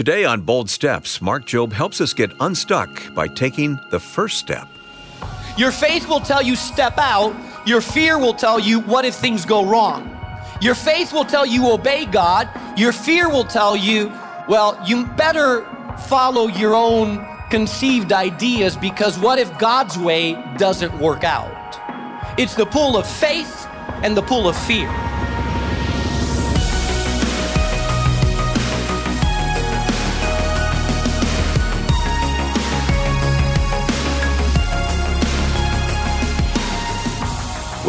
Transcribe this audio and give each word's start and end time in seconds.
Today 0.00 0.24
on 0.24 0.40
Bold 0.40 0.70
Steps, 0.70 1.20
Mark 1.20 1.44
Jobe 1.44 1.74
helps 1.74 2.00
us 2.00 2.14
get 2.14 2.32
unstuck 2.40 2.88
by 3.14 3.28
taking 3.28 3.78
the 3.90 4.00
first 4.00 4.38
step. 4.38 4.66
Your 5.58 5.70
faith 5.70 6.08
will 6.08 6.20
tell 6.20 6.40
you 6.40 6.56
step 6.56 6.96
out, 6.96 7.36
your 7.66 7.82
fear 7.82 8.18
will 8.18 8.32
tell 8.32 8.58
you 8.58 8.80
what 8.80 9.04
if 9.04 9.14
things 9.14 9.44
go 9.44 9.62
wrong. 9.62 10.08
Your 10.62 10.74
faith 10.74 11.12
will 11.12 11.26
tell 11.26 11.44
you 11.44 11.70
obey 11.70 12.06
God, 12.06 12.48
your 12.78 12.92
fear 12.92 13.28
will 13.28 13.44
tell 13.44 13.76
you, 13.76 14.10
well, 14.48 14.82
you 14.86 15.04
better 15.04 15.66
follow 16.08 16.46
your 16.46 16.74
own 16.74 17.22
conceived 17.50 18.10
ideas 18.10 18.78
because 18.78 19.18
what 19.18 19.38
if 19.38 19.58
God's 19.58 19.98
way 19.98 20.32
doesn't 20.56 20.98
work 20.98 21.24
out? 21.24 21.52
It's 22.38 22.54
the 22.54 22.64
pull 22.64 22.96
of 22.96 23.06
faith 23.06 23.66
and 24.02 24.16
the 24.16 24.22
pull 24.22 24.48
of 24.48 24.56
fear. 24.56 25.09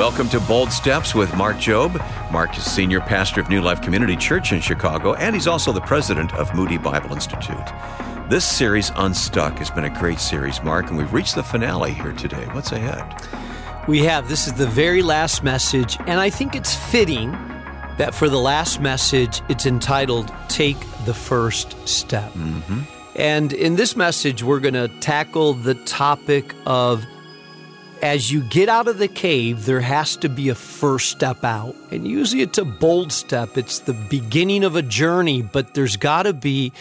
Welcome 0.01 0.29
to 0.29 0.39
Bold 0.39 0.71
Steps 0.71 1.13
with 1.13 1.31
Mark 1.35 1.57
Jobe. 1.57 1.93
Mark 2.31 2.57
is 2.57 2.63
senior 2.63 3.01
pastor 3.01 3.39
of 3.39 3.49
New 3.49 3.61
Life 3.61 3.83
Community 3.83 4.15
Church 4.15 4.51
in 4.51 4.59
Chicago, 4.59 5.13
and 5.13 5.35
he's 5.35 5.45
also 5.45 5.71
the 5.71 5.79
president 5.81 6.33
of 6.33 6.51
Moody 6.55 6.79
Bible 6.79 7.13
Institute. 7.13 7.67
This 8.27 8.43
series, 8.43 8.89
Unstuck, 8.95 9.59
has 9.59 9.69
been 9.69 9.83
a 9.83 9.91
great 9.91 10.17
series, 10.17 10.59
Mark, 10.63 10.87
and 10.87 10.97
we've 10.97 11.13
reached 11.13 11.35
the 11.35 11.43
finale 11.43 11.93
here 11.93 12.13
today. 12.13 12.47
What's 12.47 12.71
ahead? 12.71 13.13
We 13.87 13.99
have. 13.99 14.27
This 14.27 14.47
is 14.47 14.53
the 14.53 14.65
very 14.65 15.03
last 15.03 15.43
message, 15.43 15.99
and 16.07 16.19
I 16.19 16.31
think 16.31 16.55
it's 16.55 16.73
fitting 16.73 17.31
that 17.99 18.15
for 18.15 18.27
the 18.27 18.39
last 18.39 18.81
message, 18.81 19.43
it's 19.49 19.67
entitled 19.67 20.33
Take 20.47 20.79
the 21.05 21.13
First 21.13 21.75
Step. 21.87 22.33
Mm-hmm. 22.33 22.79
And 23.17 23.53
in 23.53 23.75
this 23.75 23.95
message, 23.95 24.41
we're 24.41 24.61
going 24.61 24.73
to 24.73 24.87
tackle 24.99 25.53
the 25.53 25.75
topic 25.75 26.55
of 26.65 27.05
as 28.01 28.31
you 28.31 28.43
get 28.43 28.69
out 28.69 28.87
of 28.87 28.97
the 28.97 29.07
cave, 29.07 29.65
there 29.65 29.81
has 29.81 30.15
to 30.17 30.29
be 30.29 30.49
a 30.49 30.55
first 30.55 31.09
step 31.09 31.43
out. 31.43 31.75
And 31.91 32.07
usually 32.07 32.41
it's 32.41 32.57
a 32.57 32.65
bold 32.65 33.11
step, 33.11 33.57
it's 33.57 33.79
the 33.79 33.93
beginning 33.93 34.63
of 34.63 34.75
a 34.75 34.81
journey, 34.81 35.41
but 35.41 35.73
there's 35.73 35.97
got 35.97 36.23
to 36.23 36.33
be 36.33 36.73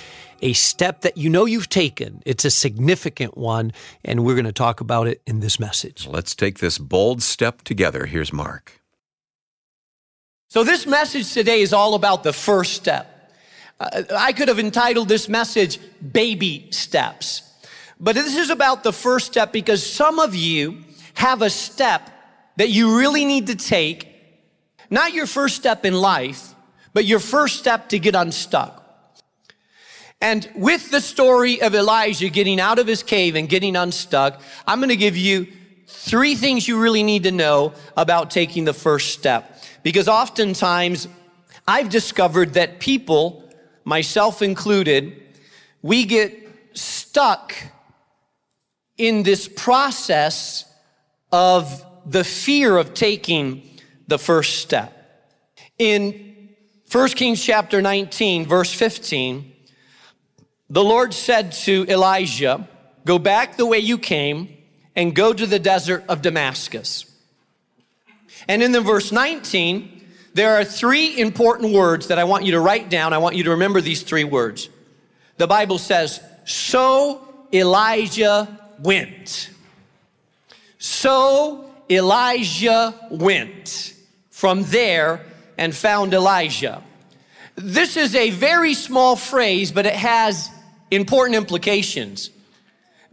a 0.43 0.55
step 0.55 1.03
that 1.03 1.19
you 1.19 1.29
know 1.29 1.45
you've 1.45 1.69
taken. 1.69 2.23
It's 2.25 2.45
a 2.45 2.51
significant 2.51 3.37
one, 3.37 3.73
and 4.05 4.25
we're 4.25 4.35
going 4.35 4.47
to 4.47 4.53
talk 4.53 4.81
about 4.81 5.07
it 5.07 5.21
in 5.27 5.41
this 5.41 5.61
message. 5.61 6.07
Let's 6.07 6.35
take 6.35 6.59
this 6.59 6.79
bold 6.79 7.23
step 7.23 7.63
together. 7.63 8.07
Here's 8.07 8.33
Mark. 8.33 8.81
So, 10.49 10.65
this 10.65 10.87
message 10.87 11.33
today 11.33 11.61
is 11.61 11.73
all 11.73 11.95
about 11.95 12.25
the 12.25 12.33
first 12.33 12.73
step. 12.73 13.33
Uh, 13.79 14.03
I 14.17 14.33
could 14.33 14.49
have 14.49 14.59
entitled 14.59 15.09
this 15.09 15.29
message 15.29 15.79
Baby 16.01 16.69
Steps. 16.71 17.43
But 18.01 18.15
this 18.15 18.35
is 18.35 18.49
about 18.49 18.83
the 18.83 18.95
first 18.95 19.27
step 19.27 19.53
because 19.53 19.87
some 19.87 20.19
of 20.19 20.35
you 20.35 20.79
have 21.15 21.43
a 21.43 21.51
step 21.51 22.11
that 22.57 22.69
you 22.69 22.99
really 22.99 23.25
need 23.25 23.47
to 23.49 23.57
take, 23.57 24.09
not 24.91 25.15
your 25.15 25.27
first 25.27 25.57
step 25.57 25.85
in 25.85 25.95
life, 25.95 26.55
but 26.93 27.05
your 27.05 27.21
first 27.21 27.59
step 27.59 27.89
to 27.91 27.99
get 27.99 28.15
unstuck. 28.15 28.77
And 30.21 30.49
with 30.55 30.91
the 30.91 31.01
story 31.01 31.63
of 31.63 31.75
Elijah 31.75 32.29
getting 32.29 32.61
out 32.61 32.79
of 32.79 32.87
his 32.87 33.03
cave 33.03 33.37
and 33.37 33.49
getting 33.49 33.77
unstuck, 33.77 34.41
I'm 34.67 34.79
going 34.79 34.91
to 34.91 34.97
give 34.97 35.17
you 35.17 35.47
three 35.87 36.35
things 36.35 36.69
you 36.69 36.81
really 36.81 37.03
need 37.03 37.23
to 37.23 37.33
know 37.33 37.73
about 37.97 38.31
taking 38.31 38.65
the 38.65 38.75
first 38.75 39.13
step. 39.13 39.63
Because 39.83 40.09
oftentimes 40.09 41.09
I've 41.67 41.89
discovered 41.89 42.55
that 42.55 42.81
people, 42.81 43.51
myself 43.85 44.43
included, 44.43 45.23
we 45.83 46.05
get 46.05 46.37
stuck 46.75 47.55
in 48.99 49.23
this 49.23 49.49
process 49.49 50.70
of 51.33 51.85
the 52.07 52.25
fear 52.25 52.77
of 52.77 52.95
taking 52.95 53.69
the 54.09 54.19
first 54.19 54.59
step. 54.59 54.97
In 55.79 56.51
1 56.91 57.09
Kings 57.11 57.43
chapter 57.43 57.81
19, 57.81 58.47
verse 58.47 58.73
15, 58.73 59.53
the 60.69 60.85
Lord 60.85 61.15
said 61.15 61.53
to 61.53 61.87
Elijah, 61.89 62.69
Go 63.05 63.19
back 63.19 63.57
the 63.57 63.67
way 63.67 63.79
you 63.79 63.99
came 63.99 64.57
and 64.95 65.15
go 65.15 65.33
to 65.33 65.47
the 65.47 65.59
desert 65.59 66.05
of 66.09 66.23
Damascus. 66.23 67.07
And 68.49 68.63
in 68.63 68.73
the 68.73 68.81
verse 68.81 69.13
19, 69.13 70.01
there 70.35 70.57
are 70.57 70.65
three 70.65 71.19
important 71.19 71.73
words 71.73 72.09
that 72.09 72.19
I 72.19 72.25
want 72.25 72.45
you 72.45 72.53
to 72.53 72.61
write 72.61 72.89
down. 72.89 73.13
I 73.13 73.19
want 73.19 73.37
you 73.37 73.45
to 73.45 73.51
remember 73.51 73.81
these 73.81 74.03
three 74.03 74.25
words. 74.25 74.69
The 75.39 75.47
Bible 75.47 75.79
says, 75.79 76.21
So 76.45 77.27
Elijah 77.53 78.61
went. 78.81 79.51
So 80.81 81.71
Elijah 81.91 82.95
went 83.11 83.93
from 84.31 84.65
there 84.65 85.21
and 85.59 85.75
found 85.75 86.15
Elisha. 86.15 86.83
This 87.55 87.99
is 87.99 88.15
a 88.15 88.31
very 88.31 88.73
small 88.73 89.15
phrase, 89.15 89.71
but 89.71 89.85
it 89.85 89.95
has 89.95 90.49
important 90.91 91.37
implications. 91.37 92.31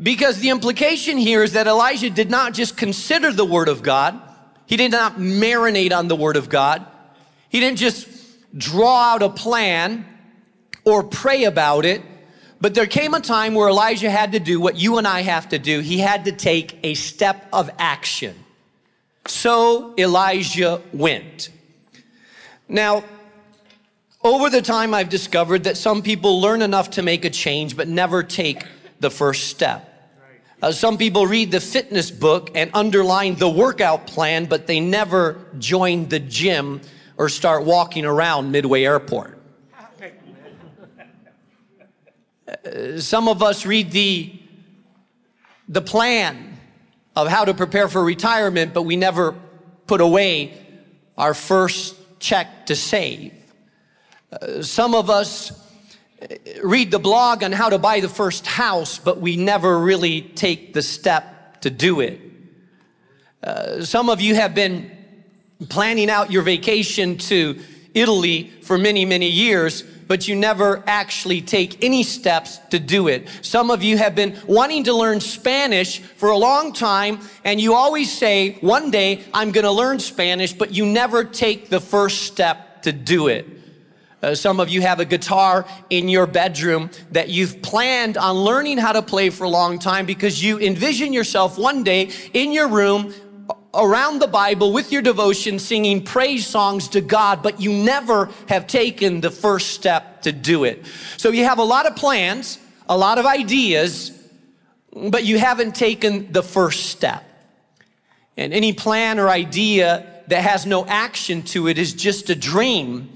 Because 0.01 0.39
the 0.39 0.49
implication 0.49 1.17
here 1.17 1.43
is 1.43 1.53
that 1.53 1.67
Elijah 1.67 2.09
did 2.09 2.31
not 2.31 2.53
just 2.53 2.77
consider 2.77 3.33
the 3.33 3.43
word 3.43 3.67
of 3.67 3.83
God, 3.83 4.17
he 4.65 4.77
did 4.77 4.91
not 4.91 5.17
marinate 5.17 5.91
on 5.91 6.07
the 6.07 6.15
word 6.15 6.37
of 6.37 6.47
God, 6.47 6.85
he 7.49 7.59
didn't 7.59 7.79
just 7.79 8.07
draw 8.57 9.13
out 9.13 9.21
a 9.21 9.29
plan 9.29 10.05
or 10.85 11.03
pray 11.03 11.43
about 11.43 11.83
it. 11.83 12.01
But 12.59 12.73
there 12.73 12.87
came 12.87 13.13
a 13.13 13.19
time 13.19 13.53
where 13.53 13.69
Elijah 13.69 14.09
had 14.09 14.31
to 14.31 14.39
do 14.39 14.59
what 14.59 14.77
you 14.77 14.97
and 14.97 15.07
I 15.07 15.21
have 15.21 15.49
to 15.49 15.59
do. 15.59 15.79
He 15.79 15.99
had 15.99 16.25
to 16.25 16.31
take 16.31 16.79
a 16.83 16.95
step 16.95 17.47
of 17.53 17.69
action. 17.77 18.35
So 19.27 19.93
Elijah 19.97 20.81
went. 20.91 21.49
Now, 22.67 23.03
over 24.23 24.49
the 24.49 24.61
time, 24.61 24.93
I've 24.93 25.09
discovered 25.09 25.65
that 25.65 25.77
some 25.77 26.01
people 26.01 26.41
learn 26.41 26.61
enough 26.61 26.91
to 26.91 27.03
make 27.03 27.25
a 27.25 27.29
change, 27.29 27.77
but 27.77 27.87
never 27.87 28.23
take 28.23 28.63
the 28.99 29.11
first 29.11 29.49
step. 29.49 29.93
Uh, 30.61 30.71
some 30.71 30.97
people 30.97 31.27
read 31.27 31.51
the 31.51 31.59
fitness 31.59 32.09
book 32.09 32.49
and 32.55 32.71
underline 32.73 33.35
the 33.35 33.47
workout 33.47 34.07
plan, 34.07 34.45
but 34.45 34.65
they 34.65 34.79
never 34.79 35.45
join 35.59 36.09
the 36.09 36.19
gym 36.19 36.81
or 37.15 37.29
start 37.29 37.63
walking 37.63 38.05
around 38.05 38.51
Midway 38.51 38.83
Airport. 38.83 39.36
Some 42.97 43.27
of 43.27 43.43
us 43.43 43.65
read 43.65 43.91
the, 43.91 44.33
the 45.67 45.81
plan 45.81 46.57
of 47.15 47.27
how 47.27 47.45
to 47.45 47.53
prepare 47.53 47.87
for 47.87 48.03
retirement, 48.03 48.73
but 48.73 48.83
we 48.83 48.95
never 48.95 49.35
put 49.87 50.01
away 50.01 50.53
our 51.17 51.33
first 51.33 51.95
check 52.19 52.65
to 52.67 52.75
save. 52.75 53.33
Uh, 54.31 54.61
some 54.61 54.93
of 54.93 55.09
us 55.09 55.51
uh, 56.21 56.27
read 56.63 56.91
the 56.91 56.99
blog 56.99 57.43
on 57.43 57.51
how 57.51 57.69
to 57.69 57.79
buy 57.79 57.99
the 57.99 58.09
first 58.09 58.45
house, 58.45 58.99
but 58.99 59.19
we 59.19 59.35
never 59.35 59.79
really 59.79 60.21
take 60.21 60.73
the 60.73 60.81
step 60.81 61.59
to 61.61 61.69
do 61.69 62.01
it. 62.01 62.21
Uh, 63.43 63.83
some 63.83 64.09
of 64.09 64.21
you 64.21 64.35
have 64.35 64.53
been 64.53 64.91
planning 65.69 66.09
out 66.09 66.31
your 66.31 66.43
vacation 66.43 67.17
to 67.17 67.59
Italy 67.93 68.51
for 68.61 68.77
many, 68.77 69.05
many 69.05 69.29
years, 69.29 69.83
but 70.07 70.27
you 70.27 70.35
never 70.35 70.83
actually 70.87 71.41
take 71.41 71.83
any 71.83 72.03
steps 72.03 72.57
to 72.69 72.79
do 72.79 73.07
it. 73.07 73.27
Some 73.41 73.69
of 73.69 73.83
you 73.83 73.97
have 73.97 74.15
been 74.15 74.37
wanting 74.47 74.85
to 74.85 74.93
learn 74.93 75.19
Spanish 75.19 75.99
for 75.99 76.29
a 76.29 76.37
long 76.37 76.73
time, 76.73 77.19
and 77.43 77.59
you 77.59 77.73
always 77.73 78.11
say, 78.11 78.57
one 78.61 78.91
day 78.91 79.23
I'm 79.33 79.51
gonna 79.51 79.71
learn 79.71 79.99
Spanish, 79.99 80.53
but 80.53 80.73
you 80.73 80.85
never 80.85 81.23
take 81.23 81.69
the 81.69 81.79
first 81.79 82.23
step 82.23 82.81
to 82.83 82.91
do 82.91 83.27
it. 83.27 83.45
Uh, 84.23 84.33
some 84.33 84.59
of 84.59 84.67
you 84.67 84.81
have 84.81 84.99
a 84.99 85.05
guitar 85.05 85.63
in 85.91 86.09
your 86.09 86.25
bedroom 86.25 86.89
that 87.11 87.29
you've 87.29 87.61
planned 87.61 88.17
on 88.17 88.35
learning 88.35 88.79
how 88.79 88.91
to 88.91 89.01
play 89.01 89.29
for 89.29 89.43
a 89.43 89.49
long 89.49 89.77
time 89.77 90.07
because 90.07 90.43
you 90.43 90.59
envision 90.59 91.13
yourself 91.13 91.59
one 91.59 91.83
day 91.83 92.09
in 92.33 92.51
your 92.51 92.67
room 92.67 93.13
around 93.77 94.19
the 94.19 94.27
Bible 94.27 94.73
with 94.73 94.91
your 94.91 95.01
devotion, 95.01 95.59
singing 95.59 96.03
praise 96.03 96.45
songs 96.45 96.89
to 96.89 97.01
God, 97.01 97.43
but 97.43 97.61
you 97.61 97.71
never 97.71 98.29
have 98.49 98.67
taken 98.67 99.21
the 99.21 99.31
first 99.31 99.69
step 99.69 100.23
to 100.23 100.31
do 100.31 100.63
it. 100.63 100.85
So 101.17 101.29
you 101.29 101.45
have 101.45 101.59
a 101.59 101.63
lot 101.63 101.85
of 101.85 101.95
plans, 101.95 102.57
a 102.89 102.97
lot 102.97 103.19
of 103.19 103.25
ideas, 103.25 104.11
but 104.91 105.23
you 105.23 105.37
haven't 105.37 105.75
taken 105.75 106.31
the 106.31 106.43
first 106.43 106.87
step. 106.87 107.23
And 108.35 108.53
any 108.53 108.73
plan 108.73 109.19
or 109.19 109.29
idea 109.29 110.23
that 110.27 110.41
has 110.41 110.65
no 110.65 110.85
action 110.85 111.43
to 111.43 111.67
it 111.67 111.77
is 111.77 111.93
just 111.93 112.29
a 112.29 112.35
dream, 112.35 113.09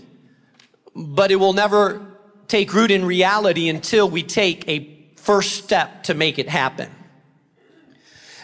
but 0.96 1.32
it 1.32 1.38
will 1.38 1.54
never 1.54 2.06
take 2.48 2.74
root 2.74 2.92
in 2.92 3.04
reality 3.06 3.70
until 3.70 4.10
we 4.10 4.24
take 4.24 4.68
a 4.68 5.08
first 5.16 5.64
step 5.64 6.04
to 6.04 6.14
make 6.14 6.40
it 6.40 6.50
happen. 6.50 6.90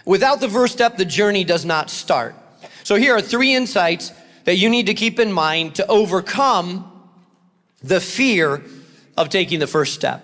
Without 0.08 0.40
the 0.40 0.48
first 0.48 0.72
step, 0.72 0.96
the 0.96 1.04
journey 1.04 1.44
does 1.44 1.66
not 1.66 1.90
start. 1.90 2.34
So 2.84 2.96
here 2.96 3.14
are 3.14 3.22
three 3.22 3.54
insights 3.54 4.14
that 4.46 4.56
you 4.56 4.70
need 4.70 4.86
to 4.86 4.94
keep 4.94 5.20
in 5.20 5.34
mind 5.34 5.76
to 5.76 5.88
overcome 5.88 6.90
the 7.84 8.00
fear 8.00 8.64
of 9.18 9.28
taking 9.28 9.60
the 9.60 9.68
first 9.68 9.94
step. 9.94 10.24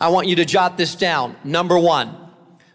I 0.00 0.10
want 0.10 0.28
you 0.28 0.36
to 0.36 0.44
jot 0.44 0.78
this 0.78 0.94
down. 0.94 1.34
Number 1.42 1.76
one, 1.76 2.16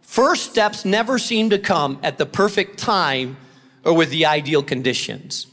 first 0.02 0.52
steps 0.52 0.84
never 0.84 1.18
seem 1.18 1.50
to 1.52 1.58
come 1.58 1.98
at 2.04 2.18
the 2.18 2.26
perfect 2.26 2.78
time 2.78 3.38
or 3.86 3.94
with 3.94 4.10
the 4.10 4.26
ideal 4.26 4.64
conditions. 4.64 5.48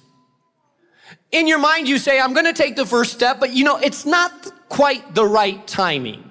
In 1.30 1.46
your 1.46 1.60
mind, 1.60 1.88
you 1.88 1.98
say, 1.98 2.18
I'm 2.18 2.32
going 2.32 2.46
to 2.46 2.52
take 2.52 2.74
the 2.74 2.84
first 2.84 3.12
step, 3.12 3.38
but 3.38 3.52
you 3.52 3.62
know, 3.62 3.76
it's 3.76 4.04
not 4.04 4.32
quite 4.68 5.14
the 5.14 5.24
right 5.24 5.64
timing. 5.68 6.28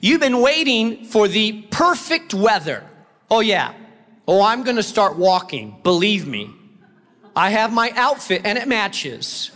You've 0.00 0.20
been 0.20 0.40
waiting 0.40 1.04
for 1.04 1.28
the 1.28 1.60
perfect 1.70 2.32
weather. 2.32 2.88
Oh, 3.30 3.40
yeah. 3.40 3.74
Oh, 4.26 4.42
I'm 4.42 4.62
going 4.62 4.76
to 4.76 4.82
start 4.82 5.16
walking. 5.16 5.76
Believe 5.82 6.26
me. 6.26 6.50
I 7.34 7.50
have 7.50 7.72
my 7.72 7.92
outfit 7.96 8.42
and 8.44 8.58
it 8.58 8.68
matches. 8.68 9.50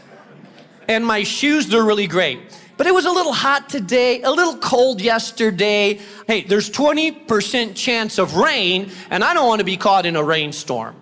And 0.88 1.04
my 1.04 1.22
shoes, 1.22 1.68
they're 1.68 1.84
really 1.84 2.06
great. 2.06 2.40
But 2.76 2.86
it 2.86 2.94
was 2.94 3.06
a 3.06 3.10
little 3.10 3.32
hot 3.32 3.68
today, 3.68 4.22
a 4.22 4.30
little 4.30 4.56
cold 4.58 5.00
yesterday. 5.00 5.98
Hey, 6.26 6.42
there's 6.42 6.68
20% 6.70 7.74
chance 7.74 8.18
of 8.18 8.36
rain, 8.36 8.90
and 9.10 9.24
I 9.24 9.32
don't 9.34 9.46
want 9.46 9.60
to 9.60 9.64
be 9.64 9.76
caught 9.76 10.04
in 10.04 10.14
a 10.14 10.22
rainstorm. 10.22 10.94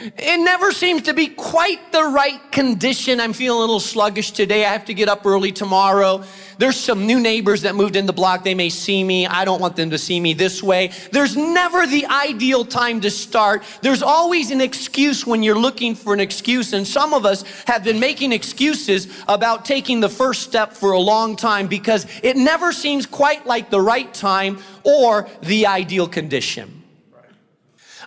It 0.00 0.38
never 0.38 0.70
seems 0.70 1.02
to 1.02 1.14
be 1.14 1.26
quite 1.26 1.90
the 1.90 2.04
right 2.04 2.40
condition. 2.52 3.20
I'm 3.20 3.32
feeling 3.32 3.58
a 3.58 3.60
little 3.60 3.80
sluggish 3.80 4.30
today. 4.30 4.64
I 4.64 4.72
have 4.72 4.84
to 4.84 4.94
get 4.94 5.08
up 5.08 5.26
early 5.26 5.50
tomorrow. 5.50 6.22
There's 6.58 6.78
some 6.78 7.06
new 7.06 7.20
neighbors 7.20 7.62
that 7.62 7.74
moved 7.74 7.96
in 7.96 8.06
the 8.06 8.12
block. 8.12 8.44
They 8.44 8.54
may 8.54 8.68
see 8.68 9.02
me. 9.02 9.26
I 9.26 9.44
don't 9.44 9.60
want 9.60 9.74
them 9.74 9.90
to 9.90 9.98
see 9.98 10.20
me 10.20 10.34
this 10.34 10.62
way. 10.62 10.92
There's 11.10 11.36
never 11.36 11.86
the 11.86 12.06
ideal 12.06 12.64
time 12.64 13.00
to 13.00 13.10
start. 13.10 13.64
There's 13.80 14.02
always 14.02 14.52
an 14.52 14.60
excuse 14.60 15.26
when 15.26 15.42
you're 15.42 15.58
looking 15.58 15.96
for 15.96 16.14
an 16.14 16.20
excuse. 16.20 16.72
And 16.72 16.86
some 16.86 17.12
of 17.12 17.26
us 17.26 17.44
have 17.66 17.82
been 17.82 17.98
making 17.98 18.32
excuses 18.32 19.08
about 19.26 19.64
taking 19.64 19.98
the 19.98 20.08
first 20.08 20.42
step 20.42 20.72
for 20.72 20.92
a 20.92 21.00
long 21.00 21.34
time 21.34 21.66
because 21.66 22.06
it 22.22 22.36
never 22.36 22.72
seems 22.72 23.04
quite 23.04 23.46
like 23.46 23.70
the 23.70 23.80
right 23.80 24.12
time 24.14 24.58
or 24.84 25.28
the 25.42 25.66
ideal 25.66 26.06
condition. 26.06 26.82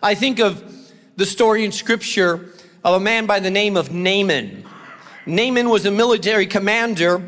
I 0.01 0.15
think 0.15 0.39
of 0.39 0.80
the 1.21 1.25
story 1.27 1.63
in 1.63 1.71
scripture 1.71 2.49
of 2.83 2.95
a 2.95 2.99
man 2.99 3.27
by 3.27 3.39
the 3.39 3.51
name 3.51 3.77
of 3.77 3.93
Naaman. 3.93 4.65
Naaman 5.27 5.69
was 5.69 5.85
a 5.85 5.91
military 5.91 6.47
commander 6.47 7.21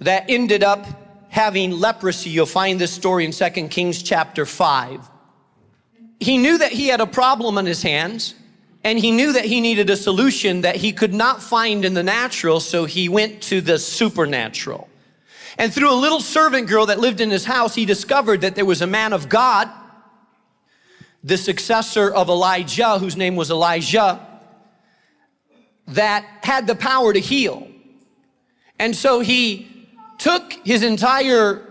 that 0.00 0.24
ended 0.28 0.64
up 0.64 0.84
having 1.28 1.70
leprosy. 1.70 2.30
You'll 2.30 2.46
find 2.46 2.80
this 2.80 2.90
story 2.90 3.24
in 3.24 3.30
2 3.30 3.68
Kings 3.68 4.02
chapter 4.02 4.46
5. 4.46 5.08
He 6.18 6.38
knew 6.38 6.58
that 6.58 6.72
he 6.72 6.88
had 6.88 7.00
a 7.00 7.06
problem 7.06 7.56
on 7.56 7.66
his 7.66 7.84
hands, 7.84 8.34
and 8.82 8.98
he 8.98 9.12
knew 9.12 9.34
that 9.34 9.44
he 9.44 9.60
needed 9.60 9.90
a 9.90 9.96
solution 9.96 10.62
that 10.62 10.74
he 10.74 10.92
could 10.92 11.14
not 11.14 11.40
find 11.40 11.84
in 11.84 11.94
the 11.94 12.02
natural, 12.02 12.58
so 12.58 12.84
he 12.84 13.08
went 13.08 13.42
to 13.42 13.60
the 13.60 13.78
supernatural. 13.78 14.88
And 15.56 15.72
through 15.72 15.92
a 15.92 15.94
little 15.94 16.20
servant 16.20 16.66
girl 16.66 16.86
that 16.86 16.98
lived 16.98 17.20
in 17.20 17.30
his 17.30 17.44
house, 17.44 17.76
he 17.76 17.84
discovered 17.84 18.40
that 18.40 18.56
there 18.56 18.64
was 18.64 18.82
a 18.82 18.88
man 18.88 19.12
of 19.12 19.28
God 19.28 19.70
the 21.26 21.36
successor 21.36 22.14
of 22.14 22.28
Elijah, 22.28 23.00
whose 23.00 23.16
name 23.16 23.34
was 23.34 23.50
Elisha, 23.50 24.24
that 25.88 26.24
had 26.44 26.68
the 26.68 26.76
power 26.76 27.12
to 27.12 27.18
heal. 27.18 27.66
And 28.78 28.94
so 28.94 29.18
he 29.18 29.88
took 30.18 30.52
his 30.64 30.84
entire 30.84 31.62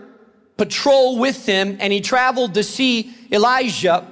patrol 0.58 1.18
with 1.18 1.46
him 1.46 1.78
and 1.80 1.90
he 1.90 2.02
traveled 2.02 2.52
to 2.54 2.62
see 2.62 3.14
Elisha. 3.32 4.06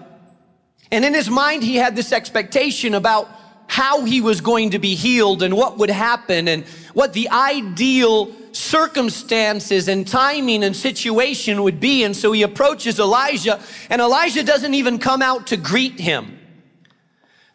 And 0.91 1.05
in 1.05 1.13
his 1.13 1.29
mind, 1.29 1.63
he 1.63 1.77
had 1.77 1.95
this 1.95 2.11
expectation 2.11 2.95
about 2.95 3.29
how 3.67 4.05
he 4.05 4.21
was 4.21 4.41
going 4.41 4.71
to 4.71 4.79
be 4.79 4.95
healed 4.95 5.43
and 5.43 5.57
what 5.57 5.79
would 5.79 5.91
happen 5.91 6.49
and 6.49 6.65
what 6.93 7.13
the 7.13 7.29
ideal 7.31 8.33
circumstances 8.53 9.89
and 9.89 10.07
timing 10.07 10.63
and 10.63 10.77
situation 10.77 11.63
would 11.63 11.81
be. 11.81 12.05
And 12.05 12.15
so 12.15 12.33
he 12.33 12.43
approaches 12.43 13.01
Elisha, 13.01 13.61
and 13.91 14.01
Elisha 14.01 14.45
doesn't 14.45 14.75
even 14.75 14.99
come 14.99 15.23
out 15.23 15.49
to 15.49 15.57
greet 15.57 15.99
him. 15.99 16.39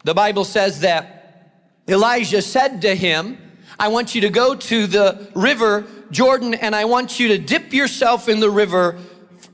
The 0.03 0.13
Bible 0.13 0.43
says 0.43 0.81
that 0.81 1.53
Elisha 1.87 2.41
said 2.41 2.81
to 2.81 2.95
him, 2.95 3.37
I 3.79 3.87
want 3.87 4.13
you 4.13 4.21
to 4.21 4.29
go 4.29 4.55
to 4.55 4.87
the 4.87 5.31
river 5.35 5.85
Jordan 6.11 6.53
and 6.55 6.75
I 6.75 6.85
want 6.85 7.19
you 7.19 7.29
to 7.29 7.37
dip 7.37 7.73
yourself 7.73 8.27
in 8.27 8.39
the 8.39 8.49
river 8.49 8.97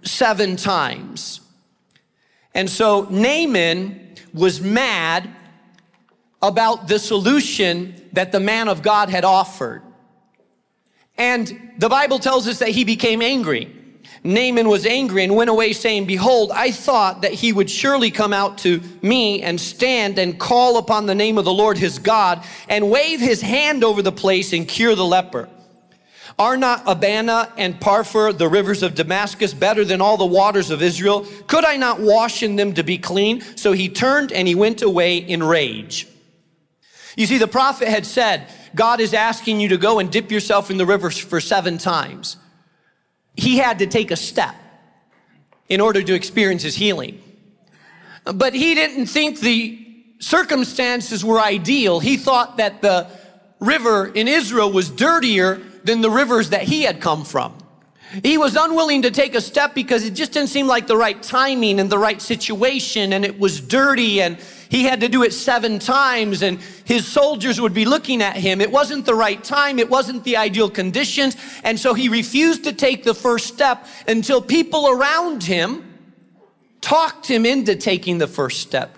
seven 0.04 0.56
times. 0.56 1.42
And 2.54 2.70
so 2.70 3.08
Naaman 3.10 4.16
was 4.34 4.62
mad 4.62 5.30
about 6.48 6.88
the 6.88 7.00
solution 7.00 8.10
that 8.14 8.32
the 8.32 8.40
man 8.40 8.68
of 8.68 8.82
God 8.82 9.10
had 9.10 9.24
offered. 9.24 9.82
And 11.18 11.72
the 11.78 11.90
Bible 11.90 12.20
tells 12.20 12.48
us 12.48 12.60
that 12.60 12.70
he 12.70 12.84
became 12.84 13.22
angry. 13.22 13.74
Naaman 14.24 14.68
was 14.68 14.86
angry 14.86 15.24
and 15.24 15.36
went 15.36 15.52
away 15.52 15.72
saying, 15.74 16.06
Behold, 16.06 16.52
I 16.52 16.72
thought 16.72 17.22
that 17.22 17.34
he 17.34 17.54
would 17.54 17.70
surely 17.70 18.10
come 18.10 18.34
out 18.34 18.58
to 18.60 18.82
me 19.02 19.44
and 19.44 19.62
stand 19.62 20.18
and 20.18 20.40
call 20.40 20.78
upon 20.78 21.06
the 21.06 21.16
name 21.16 21.38
of 21.38 21.46
the 21.46 21.54
Lord 21.54 21.78
his 21.78 22.00
God 22.00 22.44
and 22.68 22.90
wave 22.90 23.20
his 23.20 23.42
hand 23.42 23.84
over 23.84 24.02
the 24.02 24.12
place 24.12 24.52
and 24.52 24.68
cure 24.68 24.96
the 24.96 25.06
leper. 25.06 25.48
Are 26.38 26.58
not 26.58 26.84
Abana 26.86 27.54
and 27.56 27.80
Pharpar, 27.80 28.38
the 28.38 28.50
rivers 28.50 28.84
of 28.84 28.96
Damascus, 28.96 29.54
better 29.54 29.86
than 29.86 30.02
all 30.02 30.18
the 30.18 30.26
waters 30.26 30.70
of 30.70 30.82
Israel? 30.82 31.26
Could 31.48 31.64
I 31.64 31.78
not 31.78 32.02
wash 32.02 32.44
in 32.44 32.56
them 32.58 32.74
to 32.74 32.84
be 32.84 32.98
clean? 32.98 33.42
So 33.56 33.72
he 33.72 33.88
turned 33.88 34.34
and 34.34 34.48
he 34.48 34.56
went 34.56 34.82
away 34.82 35.18
in 35.18 35.42
rage. 35.44 36.08
You 37.16 37.26
see, 37.26 37.38
the 37.38 37.48
prophet 37.48 37.88
had 37.88 38.06
said, 38.06 38.48
God 38.76 39.00
is 39.00 39.14
asking 39.14 39.60
you 39.60 39.70
to 39.70 39.78
go 39.78 40.00
and 40.00 40.12
dip 40.12 40.32
yourself 40.32 40.70
in 40.70 40.78
the 40.78 40.86
river 40.86 41.10
for 41.10 41.40
seven 41.40 41.78
times. 41.78 42.38
He 43.36 43.58
had 43.58 43.80
to 43.80 43.88
take 43.88 44.12
a 44.12 44.16
step 44.16 44.56
in 45.70 45.82
order 45.82 46.02
to 46.04 46.14
experience 46.14 46.64
his 46.64 46.76
healing. 46.76 47.22
But 48.24 48.54
he 48.54 48.76
didn't 48.76 49.06
think 49.08 49.40
the 49.40 49.82
circumstances 50.20 51.24
were 51.24 51.40
ideal. 51.40 52.00
He 52.00 52.18
thought 52.18 52.58
that 52.58 52.82
the 52.82 53.08
river 53.60 54.08
in 54.08 54.28
Israel 54.28 54.72
was 54.72 54.90
dirtier 54.90 55.62
than 55.84 56.02
the 56.02 56.10
rivers 56.10 56.50
that 56.50 56.64
he 56.64 56.84
had 56.84 57.00
come 57.02 57.24
from. 57.24 57.58
He 58.24 58.38
was 58.38 58.56
unwilling 58.56 59.02
to 59.04 59.12
take 59.12 59.36
a 59.36 59.42
step 59.42 59.74
because 59.74 60.06
it 60.06 60.12
just 60.12 60.32
didn't 60.32 60.50
seem 60.50 60.68
like 60.68 60.88
the 60.88 60.96
right 60.96 61.22
timing 61.22 61.80
and 61.80 61.90
the 61.90 61.98
right 61.98 62.22
situation, 62.22 63.14
and 63.14 63.26
it 63.26 63.40
was 63.40 63.60
dirty 63.60 64.22
and 64.22 64.38
he 64.70 64.84
had 64.84 65.02
to 65.02 65.10
do 65.10 65.24
it 65.24 65.34
seven 65.34 65.80
times 65.80 66.42
and 66.42 66.60
his 66.86 67.08
soldiers 67.08 67.60
would 67.62 67.74
be 67.74 67.86
looking 67.86 68.22
at 68.22 68.36
him. 68.36 68.62
It 68.62 68.72
wasn't 68.72 69.06
the 69.06 69.16
right 69.16 69.44
time. 69.44 69.80
It 69.80 69.90
wasn't 69.90 70.24
the 70.24 70.38
ideal 70.38 70.70
conditions. 70.70 71.38
And 71.64 71.80
so 71.80 71.94
he 71.94 72.10
refused 72.10 72.64
to 72.66 72.74
take 72.74 73.04
the 73.04 73.14
first 73.14 73.48
step 73.48 73.86
until 74.08 74.42
people 74.42 74.90
around 74.90 75.44
him 75.44 75.94
talked 76.82 77.28
him 77.28 77.46
into 77.46 77.76
taking 77.76 78.20
the 78.20 78.28
first 78.28 78.62
step. 78.62 78.96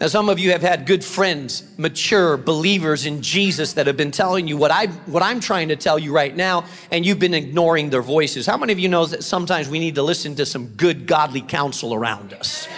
Now, 0.00 0.06
some 0.06 0.28
of 0.28 0.38
you 0.38 0.52
have 0.52 0.62
had 0.62 0.86
good 0.86 1.04
friends, 1.04 1.64
mature 1.76 2.36
believers 2.36 3.04
in 3.04 3.20
Jesus 3.20 3.72
that 3.72 3.88
have 3.88 3.96
been 3.96 4.12
telling 4.12 4.46
you 4.46 4.56
what, 4.56 4.70
I, 4.70 4.86
what 5.06 5.24
I'm 5.24 5.40
trying 5.40 5.68
to 5.68 5.76
tell 5.76 5.98
you 5.98 6.14
right 6.14 6.34
now, 6.34 6.64
and 6.92 7.04
you've 7.04 7.18
been 7.18 7.34
ignoring 7.34 7.90
their 7.90 8.02
voices. 8.02 8.46
How 8.46 8.56
many 8.56 8.72
of 8.72 8.78
you 8.78 8.88
know 8.88 9.06
that 9.06 9.24
sometimes 9.24 9.68
we 9.68 9.80
need 9.80 9.96
to 9.96 10.02
listen 10.04 10.36
to 10.36 10.46
some 10.46 10.68
good, 10.68 11.08
godly 11.08 11.40
counsel 11.40 11.94
around 11.94 12.32
us? 12.32 12.68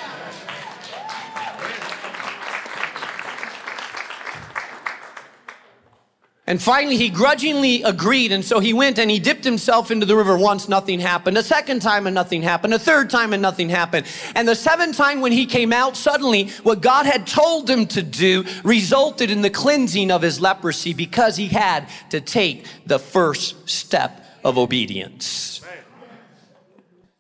And 6.51 6.61
finally, 6.61 6.97
he 6.97 7.11
grudgingly 7.11 7.85
agreed. 7.85 8.33
And 8.33 8.45
so 8.45 8.59
he 8.59 8.73
went 8.73 8.99
and 8.99 9.09
he 9.09 9.21
dipped 9.21 9.45
himself 9.45 9.93
into 9.93 10.05
the 10.05 10.17
river 10.17 10.37
once, 10.37 10.69
nothing 10.69 10.99
happened. 10.99 11.39
A 11.39 11.45
second 11.45 11.81
time, 11.81 12.09
and 12.09 12.15
nothing 12.15 12.43
happened. 12.43 12.75
A 12.75 12.79
third 12.81 13.09
time, 13.09 13.33
and 13.33 13.41
nothing 13.41 13.69
happened. 13.69 14.05
And 14.35 14.49
the 14.49 14.57
seventh 14.57 14.97
time, 14.97 15.21
when 15.21 15.31
he 15.31 15.47
came 15.47 15.73
out, 15.73 15.97
suddenly 15.97 16.49
what 16.65 16.81
God 16.81 17.07
had 17.07 17.25
told 17.25 17.71
him 17.71 17.87
to 17.87 18.03
do 18.03 18.45
resulted 18.65 19.31
in 19.31 19.43
the 19.43 19.49
cleansing 19.49 20.11
of 20.11 20.23
his 20.23 20.41
leprosy 20.41 20.93
because 20.93 21.37
he 21.37 21.47
had 21.47 21.89
to 22.09 22.21
take 22.21 22.67
the 22.85 22.99
first 22.99 23.71
step 23.71 24.27
of 24.43 24.59
obedience. 24.59 25.61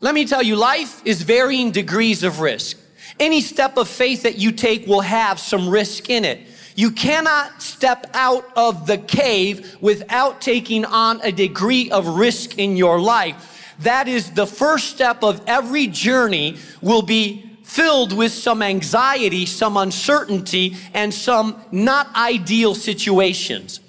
Let 0.00 0.12
me 0.12 0.24
tell 0.24 0.42
you, 0.42 0.56
life 0.56 1.02
is 1.04 1.22
varying 1.22 1.70
degrees 1.70 2.24
of 2.24 2.40
risk. 2.40 2.78
Any 3.20 3.42
step 3.42 3.76
of 3.76 3.86
faith 3.86 4.24
that 4.24 4.38
you 4.38 4.50
take 4.50 4.88
will 4.88 5.02
have 5.02 5.38
some 5.38 5.68
risk 5.68 6.10
in 6.10 6.24
it. 6.24 6.48
You 6.80 6.92
cannot 6.92 7.60
step 7.60 8.06
out 8.14 8.50
of 8.56 8.86
the 8.86 8.96
cave 8.96 9.76
without 9.82 10.40
taking 10.40 10.86
on 10.86 11.20
a 11.22 11.30
degree 11.30 11.90
of 11.90 12.06
risk 12.06 12.56
in 12.56 12.74
your 12.74 12.98
life. 12.98 13.74
That 13.80 14.08
is 14.08 14.30
the 14.30 14.46
first 14.46 14.88
step 14.88 15.22
of 15.22 15.42
every 15.46 15.88
journey 15.88 16.56
will 16.80 17.02
be 17.02 17.44
filled 17.64 18.14
with 18.14 18.32
some 18.32 18.62
anxiety, 18.62 19.44
some 19.44 19.76
uncertainty, 19.76 20.74
and 20.94 21.12
some 21.12 21.60
not 21.70 22.16
ideal 22.16 22.74
situations. 22.74 23.80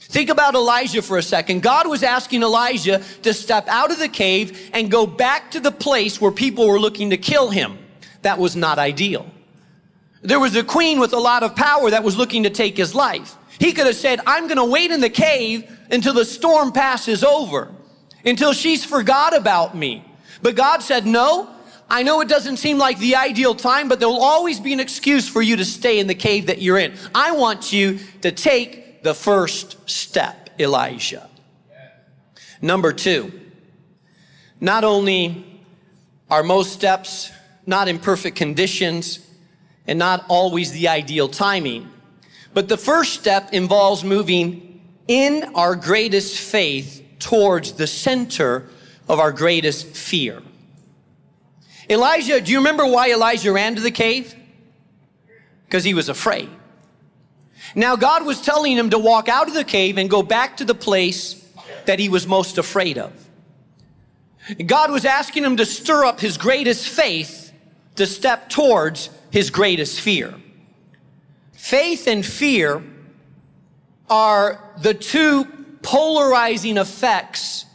Think 0.00 0.30
about 0.30 0.56
Elijah 0.56 1.02
for 1.02 1.18
a 1.18 1.22
second. 1.22 1.62
God 1.62 1.86
was 1.86 2.02
asking 2.02 2.42
Elijah 2.42 3.00
to 3.22 3.32
step 3.32 3.68
out 3.68 3.92
of 3.92 4.00
the 4.00 4.08
cave 4.08 4.70
and 4.72 4.90
go 4.90 5.06
back 5.06 5.52
to 5.52 5.60
the 5.60 5.70
place 5.70 6.20
where 6.20 6.32
people 6.32 6.66
were 6.66 6.80
looking 6.80 7.10
to 7.10 7.16
kill 7.16 7.50
him. 7.50 7.78
That 8.22 8.40
was 8.40 8.56
not 8.56 8.80
ideal. 8.80 9.30
There 10.24 10.40
was 10.40 10.56
a 10.56 10.64
queen 10.64 10.98
with 10.98 11.12
a 11.12 11.18
lot 11.18 11.42
of 11.42 11.54
power 11.54 11.90
that 11.90 12.02
was 12.02 12.16
looking 12.16 12.42
to 12.44 12.50
take 12.50 12.76
his 12.76 12.94
life. 12.94 13.36
He 13.60 13.72
could 13.72 13.86
have 13.86 13.94
said, 13.94 14.20
I'm 14.26 14.48
going 14.48 14.56
to 14.56 14.64
wait 14.64 14.90
in 14.90 15.00
the 15.00 15.10
cave 15.10 15.70
until 15.90 16.14
the 16.14 16.24
storm 16.24 16.72
passes 16.72 17.22
over. 17.22 17.70
until 18.24 18.52
she's 18.52 18.84
forgot 18.84 19.36
about 19.36 19.76
me. 19.76 20.04
But 20.42 20.56
God 20.56 20.82
said, 20.82 21.06
no, 21.06 21.48
I 21.88 22.02
know 22.02 22.20
it 22.20 22.28
doesn't 22.28 22.56
seem 22.56 22.78
like 22.78 22.98
the 22.98 23.16
ideal 23.16 23.54
time, 23.54 23.88
but 23.88 24.00
there 24.00 24.08
will 24.08 24.22
always 24.22 24.58
be 24.58 24.72
an 24.72 24.80
excuse 24.80 25.28
for 25.28 25.42
you 25.42 25.56
to 25.56 25.64
stay 25.64 25.98
in 25.98 26.06
the 26.06 26.14
cave 26.14 26.46
that 26.46 26.60
you're 26.62 26.78
in. 26.78 26.94
I 27.14 27.32
want 27.32 27.72
you 27.72 27.98
to 28.22 28.32
take 28.32 29.02
the 29.02 29.14
first 29.14 29.88
step, 29.88 30.50
Elijah. 30.58 31.28
Number 32.62 32.92
two, 32.92 33.32
not 34.60 34.84
only 34.84 35.62
are 36.30 36.42
most 36.42 36.72
steps 36.72 37.30
not 37.66 37.88
in 37.88 37.98
perfect 37.98 38.36
conditions 38.36 39.18
and 39.86 39.98
not 39.98 40.24
always 40.28 40.72
the 40.72 40.88
ideal 40.88 41.28
timing, 41.28 41.90
but 42.52 42.68
the 42.68 42.76
first 42.76 43.14
step 43.14 43.52
involves 43.52 44.04
moving 44.04 44.80
in 45.08 45.44
our 45.54 45.76
greatest 45.76 46.38
faith 46.38 47.04
towards 47.18 47.72
the 47.72 47.86
center 47.86 48.68
of 49.08 49.18
our 49.18 49.32
greatest 49.32 49.86
fear. 49.86 50.42
Elijah, 51.90 52.40
do 52.40 52.50
you 52.50 52.58
remember 52.58 52.86
why 52.86 53.12
Elijah 53.12 53.52
ran 53.52 53.74
to 53.74 53.82
the 53.82 53.90
cave? 53.90 54.34
Because 55.66 55.84
he 55.84 55.92
was 55.92 56.08
afraid. 56.08 56.48
Now, 57.74 57.96
God 57.96 58.24
was 58.24 58.40
telling 58.40 58.76
him 58.76 58.90
to 58.90 58.98
walk 58.98 59.28
out 59.28 59.48
of 59.48 59.54
the 59.54 59.64
cave 59.64 59.98
and 59.98 60.08
go 60.08 60.22
back 60.22 60.58
to 60.58 60.64
the 60.64 60.74
place 60.74 61.44
that 61.86 61.98
he 61.98 62.08
was 62.08 62.26
most 62.26 62.56
afraid 62.56 62.98
of. 62.98 63.12
God 64.66 64.90
was 64.90 65.04
asking 65.04 65.44
him 65.44 65.56
to 65.56 65.66
stir 65.66 66.04
up 66.04 66.20
his 66.20 66.38
greatest 66.38 66.88
faith 66.88 67.52
to 67.96 68.06
step 68.06 68.48
towards 68.48 69.08
his 69.34 69.50
greatest 69.50 70.00
fear. 70.00 70.32
Faith 71.54 72.06
and 72.06 72.24
fear 72.24 72.80
are 74.08 74.60
the 74.80 74.94
two 74.94 75.44
polarizing 75.82 76.76
effects 76.76 77.66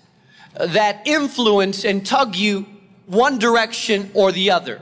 that 0.57 1.05
influence 1.05 1.83
and 1.83 2.05
tug 2.05 2.33
you 2.37 2.65
one 3.07 3.37
direction 3.39 4.09
or 4.13 4.31
the 4.31 4.51
other. 4.51 4.79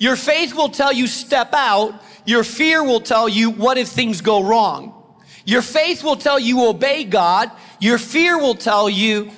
Your 0.00 0.16
faith 0.16 0.52
will 0.52 0.70
tell 0.70 0.92
you 0.92 1.06
step 1.06 1.50
out. 1.52 2.02
Your 2.26 2.42
fear 2.42 2.82
will 2.82 3.02
tell 3.02 3.28
you 3.28 3.50
what 3.50 3.78
if 3.78 3.86
things 3.86 4.20
go 4.20 4.42
wrong. 4.42 5.00
Your 5.44 5.62
faith 5.62 6.02
will 6.02 6.16
tell 6.16 6.40
you 6.40 6.66
obey 6.66 7.04
God. 7.04 7.52
Your 7.78 7.98
fear 7.98 8.36
will 8.36 8.56
tell 8.56 8.90
you, 8.90 9.30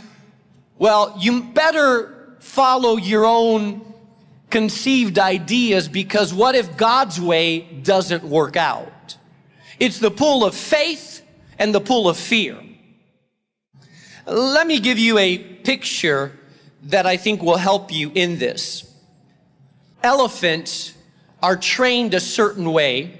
well, 0.78 1.14
you 1.20 1.42
better 1.42 2.38
follow 2.40 2.96
your 2.96 3.26
own 3.26 3.91
conceived 4.52 5.18
ideas 5.18 5.88
because 5.88 6.32
what 6.32 6.54
if 6.54 6.76
God's 6.76 7.20
way 7.20 7.60
doesn't 7.60 8.22
work 8.22 8.56
out? 8.56 9.16
It's 9.80 9.98
the 9.98 10.10
pull 10.10 10.44
of 10.44 10.54
faith 10.54 11.22
and 11.58 11.74
the 11.74 11.80
pull 11.80 12.08
of 12.08 12.16
fear. 12.16 12.56
Let 14.26 14.66
me 14.66 14.78
give 14.78 14.98
you 14.98 15.18
a 15.18 15.38
picture 15.38 16.38
that 16.84 17.06
I 17.06 17.16
think 17.16 17.42
will 17.42 17.56
help 17.56 17.90
you 17.90 18.12
in 18.14 18.38
this. 18.38 18.88
Elephants 20.02 20.92
are 21.42 21.56
trained 21.56 22.12
a 22.14 22.20
certain 22.20 22.72
way. 22.72 23.18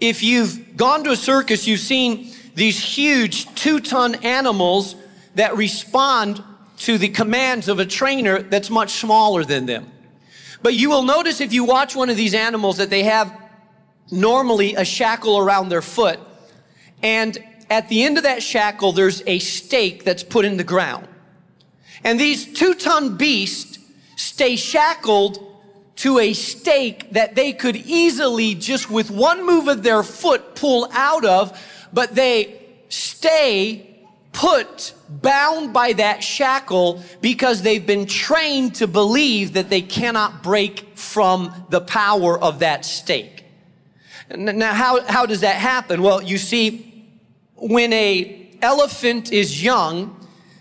If 0.00 0.22
you've 0.22 0.76
gone 0.76 1.04
to 1.04 1.10
a 1.10 1.16
circus, 1.16 1.66
you've 1.66 1.80
seen 1.80 2.32
these 2.54 2.82
huge 2.82 3.54
two 3.54 3.78
ton 3.78 4.16
animals 4.16 4.96
that 5.36 5.56
respond 5.56 6.42
to 6.78 6.98
the 6.98 7.08
commands 7.08 7.68
of 7.68 7.78
a 7.78 7.86
trainer 7.86 8.42
that's 8.42 8.68
much 8.68 8.90
smaller 8.92 9.44
than 9.44 9.66
them. 9.66 9.90
But 10.62 10.74
you 10.74 10.90
will 10.90 11.04
notice 11.04 11.40
if 11.40 11.52
you 11.52 11.64
watch 11.64 11.94
one 11.94 12.10
of 12.10 12.16
these 12.16 12.34
animals 12.34 12.78
that 12.78 12.90
they 12.90 13.04
have 13.04 13.32
normally 14.10 14.74
a 14.74 14.84
shackle 14.84 15.38
around 15.38 15.68
their 15.68 15.82
foot. 15.82 16.18
And 17.02 17.38
at 17.70 17.88
the 17.88 18.04
end 18.04 18.16
of 18.16 18.24
that 18.24 18.42
shackle, 18.42 18.92
there's 18.92 19.22
a 19.26 19.38
stake 19.38 20.04
that's 20.04 20.22
put 20.22 20.44
in 20.44 20.56
the 20.56 20.64
ground. 20.64 21.06
And 22.04 22.18
these 22.18 22.52
two 22.52 22.74
ton 22.74 23.16
beasts 23.16 23.78
stay 24.16 24.56
shackled 24.56 25.44
to 25.96 26.18
a 26.18 26.32
stake 26.32 27.10
that 27.12 27.34
they 27.34 27.52
could 27.52 27.76
easily 27.76 28.54
just 28.54 28.88
with 28.88 29.10
one 29.10 29.44
move 29.44 29.68
of 29.68 29.82
their 29.82 30.02
foot 30.02 30.54
pull 30.54 30.88
out 30.92 31.24
of, 31.24 31.58
but 31.92 32.14
they 32.14 32.62
stay 32.88 33.97
put 34.38 34.94
bound 35.08 35.72
by 35.72 35.92
that 35.92 36.22
shackle 36.22 37.02
because 37.20 37.62
they've 37.62 37.84
been 37.84 38.06
trained 38.06 38.72
to 38.72 38.86
believe 38.86 39.54
that 39.54 39.68
they 39.68 39.82
cannot 39.82 40.44
break 40.44 40.96
from 40.96 41.52
the 41.70 41.80
power 41.80 42.38
of 42.38 42.60
that 42.60 42.84
stake. 42.84 43.44
Now, 44.30 44.74
how, 44.74 45.02
how 45.02 45.26
does 45.26 45.40
that 45.40 45.56
happen? 45.56 46.02
Well, 46.02 46.22
you 46.22 46.38
see, 46.38 47.04
when 47.56 47.92
a 47.92 48.48
elephant 48.62 49.32
is 49.32 49.60
young, 49.60 50.14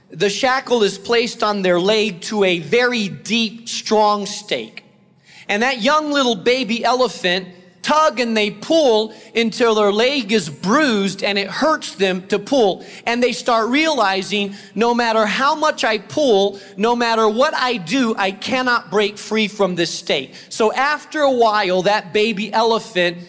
the 0.10 0.30
shackle 0.30 0.82
is 0.82 0.98
placed 0.98 1.44
on 1.44 1.62
their 1.62 1.80
leg 1.80 2.22
to 2.22 2.46
a 2.46 2.58
very 2.58 3.10
deep, 3.10 3.70
strong 3.70 4.26
stake. 4.26 4.86
And 5.48 5.62
that 5.62 5.84
young 5.84 6.12
little 6.12 6.36
baby 6.36 6.84
elephant 6.84 7.50
tug 7.88 8.20
and 8.20 8.36
they 8.36 8.52
pull 8.52 9.14
until 9.34 9.74
their 9.74 9.94
leg 9.94 10.34
is 10.34 10.50
bruised 10.50 11.24
and 11.24 11.38
it 11.38 11.48
hurts 11.48 11.96
them 11.96 12.28
to 12.28 12.38
pull. 12.38 12.86
And 13.06 13.24
they 13.24 13.32
start 13.32 13.70
realizing 13.70 14.56
no 14.76 14.94
matter 14.94 15.26
how 15.26 15.56
much 15.56 15.86
I 15.86 16.00
pull, 16.00 16.60
no 16.76 16.98
matter 16.98 17.30
what 17.30 17.54
I 17.54 17.78
do, 17.78 18.14
I 18.18 18.32
cannot 18.32 18.92
break 18.92 19.18
free 19.18 19.48
from 19.48 19.76
this 19.76 19.94
state. 19.94 20.36
So 20.50 20.74
after 20.74 21.22
a 21.22 21.32
while, 21.32 21.84
that 21.84 22.12
baby 22.12 22.52
elephant 22.52 23.20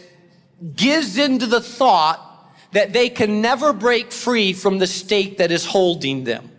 gives 0.74 1.18
into 1.18 1.46
the 1.46 1.60
thought 1.60 2.24
that 2.72 2.92
they 2.92 3.08
can 3.08 3.40
never 3.40 3.72
break 3.72 4.10
free 4.10 4.52
from 4.52 4.78
the 4.78 4.88
state 4.88 5.38
that 5.38 5.52
is 5.52 5.64
holding 5.64 6.24
them. 6.24 6.50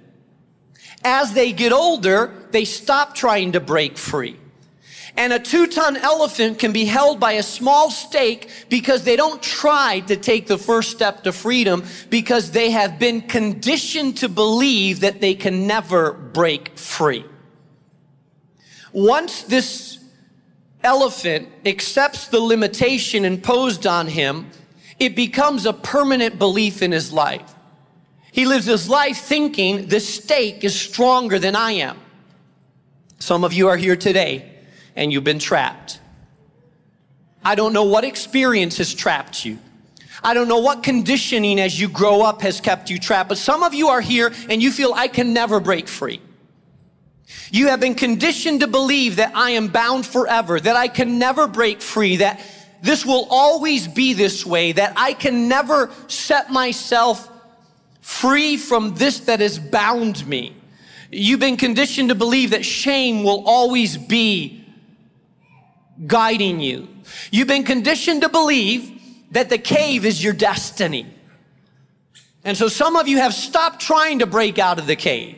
As 1.03 1.34
they 1.34 1.51
get 1.51 1.74
older, 1.74 2.34
they 2.51 2.63
stop 2.63 3.13
trying 3.13 3.51
to 3.53 3.60
break 3.60 3.98
free. 3.98 4.38
And 5.18 5.34
a 5.34 5.39
two 5.39 5.68
ton 5.68 5.98
elephant 5.98 6.60
can 6.60 6.72
be 6.72 6.86
held 6.86 7.20
by 7.20 7.34
a 7.34 7.44
small 7.44 7.92
stake 7.92 8.50
because 8.70 9.04
they 9.04 9.16
don't 9.16 9.42
try 9.42 10.01
to 10.01 10.16
take 10.16 10.48
the 10.48 10.58
first 10.58 10.92
step 10.92 11.24
to 11.24 11.32
freedom 11.32 11.84
because 12.10 12.51
they 12.51 12.72
have 12.72 13.00
been 13.00 13.22
conditioned 13.22 14.18
to 14.18 14.30
believe 14.30 15.01
that 15.01 15.22
they 15.22 15.36
can 15.36 15.68
never 15.68 16.13
break 16.13 16.78
free. 16.78 17.25
Once 18.92 19.44
this 19.44 20.00
elephant 20.84 21.50
accepts 21.66 22.28
the 22.28 22.39
limitation 22.39 23.25
imposed 23.25 23.86
on 23.86 24.08
him, 24.08 24.50
it 25.00 25.16
becomes 25.16 25.66
a 25.66 25.74
permanent 25.74 26.38
belief 26.39 26.82
in 26.82 26.92
his 26.92 27.12
life. 27.12 27.56
He 28.32 28.46
lives 28.46 28.66
his 28.66 28.88
life 28.88 29.18
thinking 29.18 29.88
the 29.88 30.00
stake 30.00 30.63
is 30.63 30.80
stronger 30.80 31.39
than 31.39 31.56
I 31.56 31.72
am. 31.72 32.00
Some 33.18 33.44
of 33.44 33.54
you 33.54 33.68
are 33.68 33.78
here 33.78 33.96
today 33.96 34.59
and 35.00 35.13
you've 35.13 35.24
been 35.24 35.39
trapped. 35.39 36.01
I 37.44 37.56
don't 37.56 37.72
know 37.72 37.86
what 37.86 38.03
experience 38.03 38.77
has 38.79 38.94
trapped 38.94 39.46
you. 39.46 39.58
I 40.22 40.34
don't 40.34 40.50
know 40.50 40.60
what 40.60 40.84
conditioning 40.84 41.58
as 41.58 41.79
you 41.79 41.88
grow 41.88 42.22
up 42.22 42.41
has 42.41 42.60
kept 42.60 42.89
you 42.89 43.00
trapped, 43.00 43.29
but 43.29 43.38
some 43.38 43.63
of 43.63 43.74
you 43.74 43.88
are 43.88 44.01
here 44.01 44.34
and 44.50 44.62
you 44.62 44.74
feel 44.74 44.91
I 44.94 45.08
can 45.08 45.34
never 45.34 45.62
break 45.62 45.88
free. 45.88 46.22
You 47.50 47.70
have 47.70 47.79
been 47.79 47.96
conditioned 47.96 48.60
to 48.60 48.68
believe 48.68 49.15
that 49.15 49.34
I 49.38 49.51
am 49.51 49.70
bound 49.70 50.06
forever, 50.06 50.60
that 50.60 50.75
I 50.75 50.89
can 50.89 51.18
never 51.18 51.48
break 51.48 51.82
free, 51.82 52.18
that 52.18 52.41
this 52.82 53.06
will 53.06 53.25
always 53.29 53.88
be 53.88 54.12
this 54.12 54.46
way, 54.46 54.74
that 54.74 54.91
I 54.98 55.13
can 55.13 55.48
never 55.48 55.91
set 56.08 56.51
myself 56.51 57.32
free 58.01 58.58
from 58.58 58.96
this 58.96 59.22
that 59.22 59.39
has 59.39 59.58
bound 59.58 60.27
me. 60.27 60.58
You've 61.10 61.39
been 61.39 61.58
conditioned 61.58 62.10
to 62.10 62.15
believe 62.15 62.50
that 62.50 62.65
shame 62.65 63.24
will 63.24 63.46
always 63.48 63.96
be 63.96 64.59
guiding 66.08 66.60
you. 66.60 66.88
You've 67.32 67.48
been 67.48 67.63
conditioned 67.63 68.22
to 68.22 68.29
believe 68.29 69.00
that 69.32 69.50
the 69.50 69.58
cave 69.58 70.06
is 70.06 70.24
your 70.24 70.34
destiny. 70.34 71.06
And 72.44 72.58
so 72.58 72.68
some 72.68 72.96
of 72.96 73.08
you 73.08 73.18
have 73.18 73.34
stopped 73.34 73.82
trying 73.82 74.20
to 74.20 74.25
break 74.25 74.58
out 74.60 74.79
of 74.79 74.88
the 74.88 74.96
cave. 74.96 75.38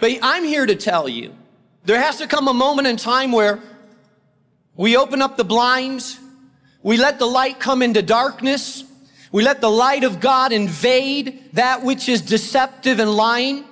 But 0.00 0.18
I'm 0.22 0.44
here 0.44 0.66
to 0.66 0.74
tell 0.74 1.08
you, 1.08 1.34
there 1.84 2.00
has 2.00 2.18
to 2.18 2.26
come 2.26 2.48
a 2.48 2.54
moment 2.54 2.88
in 2.88 2.96
time 2.96 3.32
where 3.32 3.60
we 4.76 4.96
open 4.96 5.22
up 5.22 5.36
the 5.36 5.44
blinds, 5.44 6.18
we 6.82 6.96
let 6.96 7.18
the 7.18 7.26
light 7.26 7.58
come 7.58 7.82
into 7.82 8.02
darkness, 8.02 8.84
we 9.32 9.42
let 9.42 9.60
the 9.60 9.70
light 9.70 10.04
of 10.04 10.20
God 10.20 10.52
invade 10.52 11.50
that 11.54 11.82
which 11.82 12.08
is 12.08 12.22
deceptive 12.22 12.98
and 12.98 13.10
lying. 13.10 13.64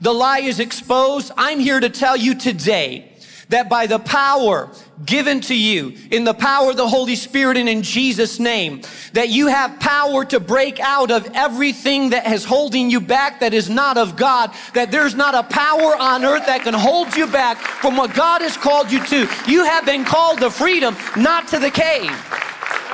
The 0.00 0.12
lie 0.12 0.40
is 0.40 0.60
exposed. 0.60 1.32
I'm 1.36 1.58
here 1.58 1.80
to 1.80 1.88
tell 1.88 2.16
you 2.16 2.34
today 2.34 3.07
that 3.48 3.68
by 3.68 3.86
the 3.86 3.98
power 3.98 4.68
given 5.04 5.40
to 5.40 5.54
you 5.54 5.94
in 6.10 6.24
the 6.24 6.34
power 6.34 6.70
of 6.70 6.76
the 6.76 6.88
Holy 6.88 7.14
Spirit 7.14 7.56
and 7.56 7.68
in 7.68 7.82
Jesus 7.82 8.38
name, 8.38 8.82
that 9.12 9.28
you 9.28 9.46
have 9.46 9.78
power 9.80 10.24
to 10.26 10.40
break 10.40 10.80
out 10.80 11.10
of 11.10 11.28
everything 11.34 12.10
that 12.10 12.26
is 12.30 12.44
holding 12.44 12.90
you 12.90 13.00
back 13.00 13.40
that 13.40 13.54
is 13.54 13.70
not 13.70 13.96
of 13.96 14.16
God, 14.16 14.52
that 14.74 14.90
there's 14.90 15.14
not 15.14 15.34
a 15.34 15.42
power 15.44 15.96
on 15.96 16.24
earth 16.24 16.46
that 16.46 16.62
can 16.62 16.74
hold 16.74 17.16
you 17.16 17.26
back 17.26 17.58
from 17.58 17.96
what 17.96 18.14
God 18.14 18.42
has 18.42 18.56
called 18.56 18.90
you 18.90 19.04
to. 19.06 19.28
You 19.46 19.64
have 19.64 19.86
been 19.86 20.04
called 20.04 20.40
to 20.40 20.50
freedom, 20.50 20.96
not 21.16 21.48
to 21.48 21.58
the 21.58 21.70
cave. 21.70 22.10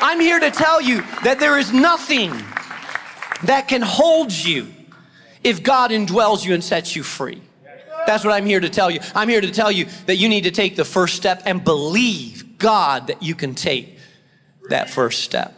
I'm 0.01 0.21
here 0.21 0.39
to 0.39 0.51
tell 0.51 0.81
you 0.81 1.03
that 1.25 1.39
there 1.41 1.59
is 1.59 1.73
nothing 1.73 2.31
that 3.45 3.69
can 3.69 3.83
hold 3.83 4.33
you 4.33 4.69
if 5.43 5.63
God 5.63 5.91
indwells 5.91 6.45
you 6.45 6.55
and 6.55 6.63
sets 6.63 6.95
you 6.95 7.03
free. 7.03 7.43
That's 8.07 8.25
what 8.25 8.33
I'm 8.33 8.47
here 8.47 8.61
to 8.61 8.71
tell 8.71 8.91
you. 8.91 9.01
I'm 9.15 9.29
here 9.29 9.41
to 9.41 9.51
tell 9.51 9.73
you 9.73 9.87
that 10.07 10.17
you 10.17 10.29
need 10.29 10.45
to 10.45 10.51
take 10.51 10.77
the 10.77 10.85
first 10.85 11.17
step 11.17 11.43
and 11.47 11.63
believe 11.65 12.59
God 12.59 13.09
that 13.09 13.23
you 13.23 13.35
can 13.35 13.55
take 13.55 13.99
that 14.69 14.91
first 14.91 15.23
step. 15.23 15.53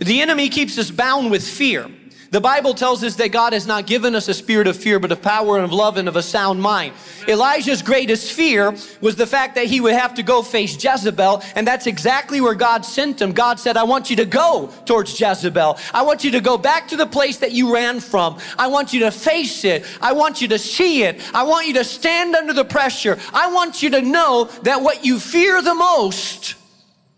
The 0.00 0.20
enemy 0.20 0.48
keeps 0.48 0.78
us 0.78 0.90
bound 0.90 1.30
with 1.30 1.46
fear. 1.46 1.88
The 2.30 2.40
Bible 2.40 2.74
tells 2.74 3.04
us 3.04 3.14
that 3.16 3.30
God 3.30 3.52
has 3.52 3.66
not 3.66 3.86
given 3.86 4.14
us 4.14 4.28
a 4.28 4.34
spirit 4.34 4.66
of 4.66 4.76
fear, 4.76 4.98
but 4.98 5.12
of 5.12 5.22
power 5.22 5.56
and 5.56 5.64
of 5.64 5.72
love 5.72 5.96
and 5.96 6.08
of 6.08 6.16
a 6.16 6.22
sound 6.22 6.60
mind. 6.60 6.92
Elijah's 7.28 7.82
greatest 7.82 8.32
fear 8.32 8.74
was 9.00 9.16
the 9.16 9.26
fact 9.26 9.54
that 9.54 9.66
he 9.66 9.80
would 9.80 9.94
have 9.94 10.14
to 10.14 10.22
go 10.22 10.42
face 10.42 10.82
Jezebel, 10.82 11.42
and 11.54 11.66
that's 11.66 11.86
exactly 11.86 12.40
where 12.40 12.54
God 12.54 12.84
sent 12.84 13.20
him. 13.20 13.32
God 13.32 13.60
said, 13.60 13.76
I 13.76 13.84
want 13.84 14.10
you 14.10 14.16
to 14.16 14.24
go 14.24 14.72
towards 14.86 15.18
Jezebel. 15.18 15.78
I 15.94 16.02
want 16.02 16.24
you 16.24 16.32
to 16.32 16.40
go 16.40 16.58
back 16.58 16.88
to 16.88 16.96
the 16.96 17.06
place 17.06 17.38
that 17.38 17.52
you 17.52 17.72
ran 17.72 18.00
from. 18.00 18.38
I 18.58 18.66
want 18.66 18.92
you 18.92 19.00
to 19.00 19.10
face 19.10 19.64
it. 19.64 19.84
I 20.00 20.12
want 20.12 20.42
you 20.42 20.48
to 20.48 20.58
see 20.58 21.04
it. 21.04 21.20
I 21.34 21.44
want 21.44 21.68
you 21.68 21.74
to 21.74 21.84
stand 21.84 22.34
under 22.34 22.52
the 22.52 22.64
pressure. 22.64 23.18
I 23.32 23.52
want 23.52 23.82
you 23.82 23.90
to 23.90 24.02
know 24.02 24.44
that 24.62 24.82
what 24.82 25.04
you 25.04 25.20
fear 25.20 25.62
the 25.62 25.74
most, 25.74 26.54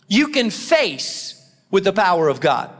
you 0.06 0.28
can 0.28 0.50
face 0.50 1.34
with 1.70 1.84
the 1.84 1.92
power 1.92 2.28
of 2.28 2.40
God. 2.40 2.74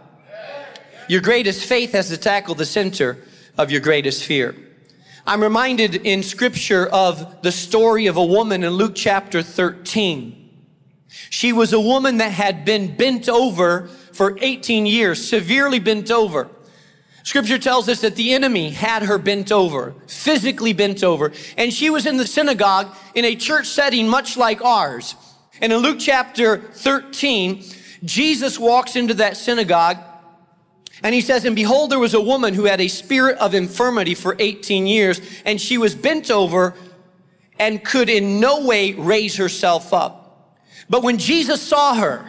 Your 1.09 1.23
greatest 1.23 1.65
faith 1.65 1.93
has 1.93 2.11
to 2.11 2.19
tackle 2.19 2.55
the 2.55 2.67
center 2.67 3.17
of 3.57 3.71
your 3.71 3.81
greatest 3.81 4.25
fear. 4.25 4.55
I'm 5.27 5.43
reminded 5.43 6.07
in 6.07 6.23
scripture 6.23 6.87
of 6.87 7.43
the 7.43 7.51
story 7.51 8.07
of 8.07 8.19
a 8.19 8.25
woman 8.25 8.63
in 8.63 8.73
Luke 8.75 8.93
chapter 8.95 9.43
13. 9.43 10.35
She 11.31 11.55
was 11.55 11.73
a 11.73 11.81
woman 11.81 12.19
that 12.19 12.33
had 12.33 12.67
been 12.67 12.95
bent 12.95 13.29
over 13.29 13.89
for 14.13 14.37
18 14.41 14.85
years, 14.85 15.27
severely 15.27 15.79
bent 15.79 16.11
over. 16.11 16.51
Scripture 17.23 17.59
tells 17.59 17.89
us 17.89 18.03
that 18.03 18.17
the 18.17 18.35
enemy 18.35 18.71
had 18.71 19.03
her 19.03 19.17
bent 19.17 19.51
over, 19.51 19.95
physically 20.07 20.75
bent 20.75 21.03
over, 21.03 21.33
and 21.57 21.73
she 21.73 21.89
was 21.89 22.05
in 22.05 22.19
the 22.19 22.27
synagogue 22.27 22.95
in 23.15 23.25
a 23.25 23.35
church 23.35 23.67
setting 23.67 24.09
much 24.09 24.37
like 24.37 24.63
ours. 24.63 25.15
And 25.61 25.73
in 25.73 25.79
Luke 25.79 25.99
chapter 25.99 26.59
13, 26.59 27.65
Jesus 28.05 28.59
walks 28.59 28.95
into 28.95 29.15
that 29.15 29.39
synagogue 29.39 29.99
and 31.03 31.15
he 31.15 31.21
says, 31.21 31.45
And 31.45 31.57
behold, 31.57 31.91
there 31.91 31.99
was 31.99 32.15
a 32.15 32.21
woman 32.21 32.55
who 32.55 32.65
had 32.65 32.81
a 32.81 32.89
spirit 32.89 33.39
of 33.39 33.55
infirmity 33.55 34.15
for 34.15 34.37
18 34.39 34.87
years, 34.87 35.21
and 35.45 35.61
she 35.61 35.79
was 35.79 35.95
bent 35.95 36.31
over 36.31 36.75
and 37.59 37.85
could 37.85 38.09
in 38.09 38.41
no 38.41 38.65
way 38.65 38.93
raise 38.95 39.37
herself 39.37 39.93
up. 39.93 40.59
But 40.89 41.03
when 41.03 41.19
Jesus 41.19 41.61
saw 41.61 41.95
her, 41.95 42.29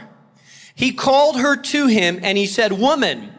he 0.76 0.92
called 0.92 1.40
her 1.40 1.56
to 1.56 1.88
him 1.88 2.20
and 2.24 2.38
he 2.38 2.46
said, 2.46 2.72
Woman, 2.72 3.34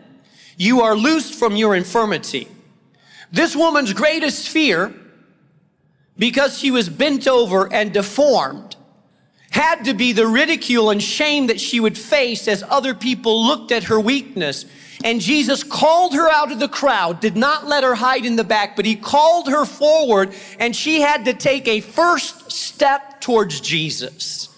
you 0.56 0.82
are 0.82 0.94
loosed 0.94 1.34
from 1.34 1.56
your 1.56 1.74
infirmity. 1.74 2.48
This 3.32 3.54
woman's 3.54 3.92
greatest 3.92 4.48
fear, 4.48 4.94
because 6.18 6.58
she 6.58 6.70
was 6.70 6.88
bent 6.88 7.26
over 7.26 7.72
and 7.72 7.92
deformed, 7.92 8.76
had 9.50 9.84
to 9.84 9.94
be 9.94 10.12
the 10.12 10.26
ridicule 10.26 10.90
and 10.90 11.02
shame 11.02 11.46
that 11.46 11.60
she 11.60 11.80
would 11.80 11.96
face 11.96 12.46
as 12.46 12.62
other 12.68 12.94
people 12.94 13.46
looked 13.46 13.72
at 13.72 13.84
her 13.84 13.98
weakness. 13.98 14.64
And 15.02 15.20
Jesus 15.20 15.62
called 15.62 16.14
her 16.14 16.28
out 16.30 16.52
of 16.52 16.58
the 16.58 16.68
crowd, 16.68 17.20
did 17.20 17.36
not 17.36 17.66
let 17.66 17.84
her 17.84 17.94
hide 17.94 18.26
in 18.26 18.36
the 18.36 18.44
back, 18.44 18.76
but 18.76 18.84
he 18.84 18.96
called 18.96 19.48
her 19.48 19.64
forward 19.64 20.34
and 20.58 20.76
she 20.76 21.00
had 21.00 21.24
to 21.24 21.32
take 21.32 21.66
a 21.66 21.80
first 21.80 22.52
step 22.52 23.20
towards 23.20 23.60
Jesus. 23.60 24.48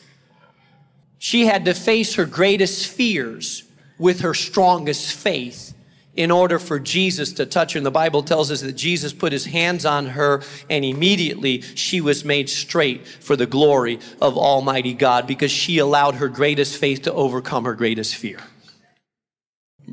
She 1.19 1.47
had 1.47 1.65
to 1.67 1.75
face 1.75 2.17
her 2.17 2.27
greatest 2.27 2.89
fears 2.89 3.63
with 3.99 4.23
her 4.23 4.35
strongest 4.35 5.13
faith 5.15 5.73
in 6.17 6.31
order 6.31 6.59
for 6.59 6.79
Jesus 6.79 7.33
to 7.35 7.47
touch 7.47 7.73
her. 7.73 7.79
And 7.79 7.87
the 7.87 7.91
Bible 7.93 8.23
tells 8.23 8.51
us 8.51 8.61
that 8.61 8.73
Jesus 8.73 9.13
put 9.13 9.33
his 9.33 9.45
hands 9.45 9.87
on 9.87 10.07
her 10.07 10.43
and 10.69 10.85
immediately 10.85 11.63
she 11.63 12.01
was 12.01 12.25
made 12.25 12.51
straight 12.51 13.07
for 13.07 13.37
the 13.37 13.47
glory 13.47 14.01
of 14.21 14.37
Almighty 14.37 14.95
God 14.95 15.29
because 15.29 15.53
she 15.53 15.79
allowed 15.79 16.17
her 16.17 16.29
greatest 16.29 16.77
faith 16.77 17.03
to 17.03 17.13
overcome 17.13 17.65
her 17.65 17.75
greatest 17.75 18.17
fear. 18.17 18.41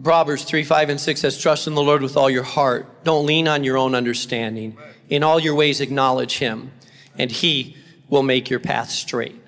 Proverbs 0.04 0.44
3, 0.44 0.64
5, 0.64 0.90
and 0.90 1.00
6 1.00 1.20
says, 1.20 1.38
Trust 1.38 1.68
in 1.68 1.76
the 1.76 1.82
Lord 1.82 2.02
with 2.02 2.16
all 2.16 2.30
your 2.30 2.44
heart. 2.44 3.04
Don't 3.04 3.26
lean 3.26 3.48
on 3.48 3.64
your 3.64 3.78
own 3.78 3.96
understanding. 3.96 4.78
In 5.10 5.24
all 5.24 5.40
your 5.40 5.56
ways, 5.56 5.82
acknowledge 5.82 6.38
him, 6.38 6.72
and 7.18 7.32
he 7.32 7.76
will 8.08 8.24
make 8.24 8.50
your 8.50 8.60
path 8.60 8.90
straight. 8.90 9.42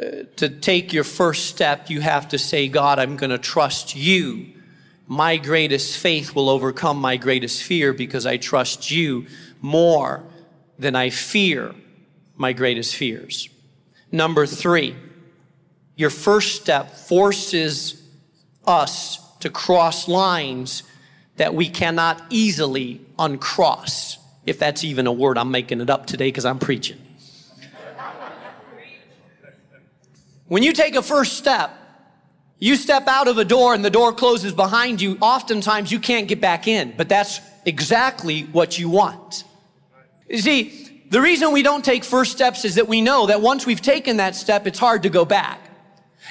Uh, 0.00 0.22
to 0.36 0.48
take 0.48 0.92
your 0.92 1.04
first 1.04 1.46
step, 1.46 1.90
you 1.90 2.00
have 2.00 2.28
to 2.28 2.38
say, 2.38 2.68
God, 2.68 2.98
I'm 2.98 3.16
going 3.16 3.30
to 3.30 3.38
trust 3.38 3.96
you 3.96 4.54
my 5.10 5.38
greatest 5.38 5.98
faith 5.98 6.36
will 6.36 6.48
overcome 6.48 6.96
my 6.96 7.16
greatest 7.16 7.64
fear 7.64 7.92
because 7.92 8.26
I 8.26 8.36
trust 8.36 8.92
you 8.92 9.26
more 9.60 10.22
than 10.78 10.94
I 10.94 11.10
fear 11.10 11.74
my 12.36 12.52
greatest 12.52 12.94
fears. 12.94 13.48
Number 14.12 14.46
three, 14.46 14.94
your 15.96 16.10
first 16.10 16.62
step 16.62 16.94
forces 16.94 17.99
us 18.66 19.18
to 19.38 19.50
cross 19.50 20.08
lines 20.08 20.82
that 21.36 21.54
we 21.54 21.68
cannot 21.68 22.22
easily 22.30 23.00
uncross. 23.18 24.18
If 24.44 24.58
that's 24.58 24.84
even 24.84 25.06
a 25.06 25.12
word, 25.12 25.38
I'm 25.38 25.50
making 25.50 25.80
it 25.80 25.88
up 25.88 26.06
today 26.06 26.28
because 26.28 26.44
I'm 26.44 26.58
preaching. 26.58 26.98
When 30.48 30.62
you 30.62 30.72
take 30.72 30.96
a 30.96 31.02
first 31.02 31.34
step, 31.34 31.70
you 32.58 32.76
step 32.76 33.06
out 33.06 33.28
of 33.28 33.38
a 33.38 33.44
door 33.44 33.72
and 33.72 33.84
the 33.84 33.90
door 33.90 34.12
closes 34.12 34.52
behind 34.52 35.00
you, 35.00 35.16
oftentimes 35.20 35.90
you 35.92 36.00
can't 36.00 36.28
get 36.28 36.40
back 36.40 36.66
in, 36.66 36.92
but 36.96 37.08
that's 37.08 37.40
exactly 37.64 38.42
what 38.42 38.78
you 38.78 38.90
want. 38.90 39.44
You 40.28 40.38
see, 40.38 41.04
the 41.08 41.20
reason 41.20 41.52
we 41.52 41.62
don't 41.62 41.84
take 41.84 42.04
first 42.04 42.32
steps 42.32 42.64
is 42.64 42.74
that 42.74 42.86
we 42.86 43.00
know 43.00 43.26
that 43.26 43.40
once 43.40 43.64
we've 43.64 43.80
taken 43.80 44.18
that 44.18 44.36
step, 44.36 44.66
it's 44.66 44.78
hard 44.78 45.04
to 45.04 45.08
go 45.08 45.24
back. 45.24 45.69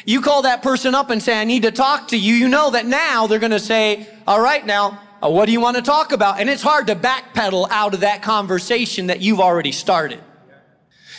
You 0.05 0.21
call 0.21 0.43
that 0.43 0.61
person 0.61 0.95
up 0.95 1.09
and 1.09 1.21
say, 1.21 1.39
I 1.39 1.43
need 1.43 1.63
to 1.63 1.71
talk 1.71 2.09
to 2.09 2.17
you. 2.17 2.33
You 2.33 2.47
know 2.47 2.71
that 2.71 2.85
now 2.85 3.27
they're 3.27 3.39
going 3.39 3.51
to 3.51 3.59
say, 3.59 4.07
all 4.27 4.41
right, 4.41 4.65
now, 4.65 5.01
uh, 5.21 5.29
what 5.29 5.45
do 5.45 5.51
you 5.51 5.59
want 5.59 5.75
to 5.75 5.83
talk 5.83 6.11
about? 6.11 6.39
And 6.39 6.49
it's 6.49 6.61
hard 6.61 6.87
to 6.87 6.95
backpedal 6.95 7.67
out 7.69 7.93
of 7.93 8.01
that 8.01 8.21
conversation 8.21 9.07
that 9.07 9.19
you've 9.21 9.39
already 9.39 9.71
started. 9.71 10.21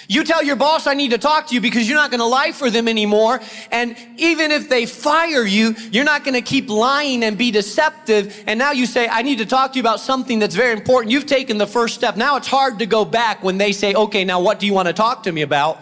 You 0.09 0.25
tell 0.25 0.43
your 0.43 0.57
boss, 0.57 0.89
I 0.89 0.95
need 0.95 1.13
to 1.13 1.19
talk 1.19 1.47
to 1.49 1.55
you 1.55 1.61
because 1.61 1.89
you're 1.89 1.97
not 1.97 2.11
going 2.11 2.19
to 2.19 2.27
lie 2.27 2.51
for 2.51 2.69
them 2.69 2.89
anymore. 2.89 3.41
And 3.71 3.97
even 4.17 4.51
if 4.51 4.69
they 4.69 4.85
fire 4.85 5.45
you, 5.45 5.77
you're 5.93 6.05
not 6.05 6.25
going 6.25 6.35
to 6.35 6.43
keep 6.43 6.69
lying 6.69 7.23
and 7.23 7.39
be 7.39 7.53
deceptive. 7.53 8.43
And 8.49 8.59
now 8.59 8.73
you 8.73 8.87
say, 8.87 9.07
I 9.07 9.23
need 9.23 9.39
to 9.39 9.47
talk 9.47 9.73
to 9.73 9.77
you 9.77 9.83
about 9.83 10.01
something 10.01 10.41
that's 10.41 10.57
very 10.57 10.73
important. 10.73 11.13
You've 11.13 11.27
taken 11.27 11.59
the 11.59 11.67
first 11.67 11.95
step. 11.95 12.17
Now 12.17 12.35
it's 12.35 12.49
hard 12.49 12.81
to 12.81 12.87
go 12.87 13.05
back 13.05 13.45
when 13.45 13.57
they 13.59 13.71
say, 13.71 13.95
okay, 13.95 14.25
now 14.25 14.41
what 14.41 14.59
do 14.59 14.67
you 14.67 14.75
want 14.75 14.89
to 14.89 14.95
talk 14.95 15.23
to 15.25 15.33
me 15.33 15.43
about? 15.43 15.81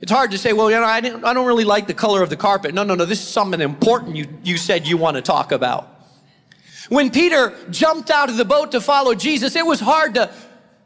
It's 0.00 0.12
hard 0.12 0.30
to 0.30 0.38
say, 0.38 0.52
well, 0.52 0.70
you 0.70 0.76
know, 0.76 0.84
I, 0.84 0.98
I 0.98 1.34
don't 1.34 1.46
really 1.46 1.64
like 1.64 1.86
the 1.86 1.94
color 1.94 2.22
of 2.22 2.30
the 2.30 2.36
carpet. 2.36 2.72
No, 2.72 2.84
no, 2.84 2.94
no, 2.94 3.04
this 3.04 3.20
is 3.20 3.28
something 3.28 3.60
important 3.60 4.16
you, 4.16 4.26
you 4.44 4.56
said 4.56 4.86
you 4.86 4.96
want 4.96 5.16
to 5.16 5.22
talk 5.22 5.50
about. 5.50 5.94
When 6.88 7.10
Peter 7.10 7.54
jumped 7.70 8.10
out 8.10 8.30
of 8.30 8.36
the 8.36 8.44
boat 8.44 8.72
to 8.72 8.80
follow 8.80 9.14
Jesus, 9.14 9.56
it 9.56 9.66
was 9.66 9.80
hard 9.80 10.14
to 10.14 10.30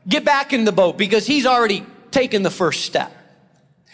get 0.08 0.24
back 0.24 0.52
in 0.52 0.64
the 0.64 0.72
boat 0.72 0.98
because 0.98 1.26
he's 1.26 1.46
already 1.46 1.86
taken 2.10 2.42
the 2.42 2.50
first 2.50 2.84
step. 2.84 3.12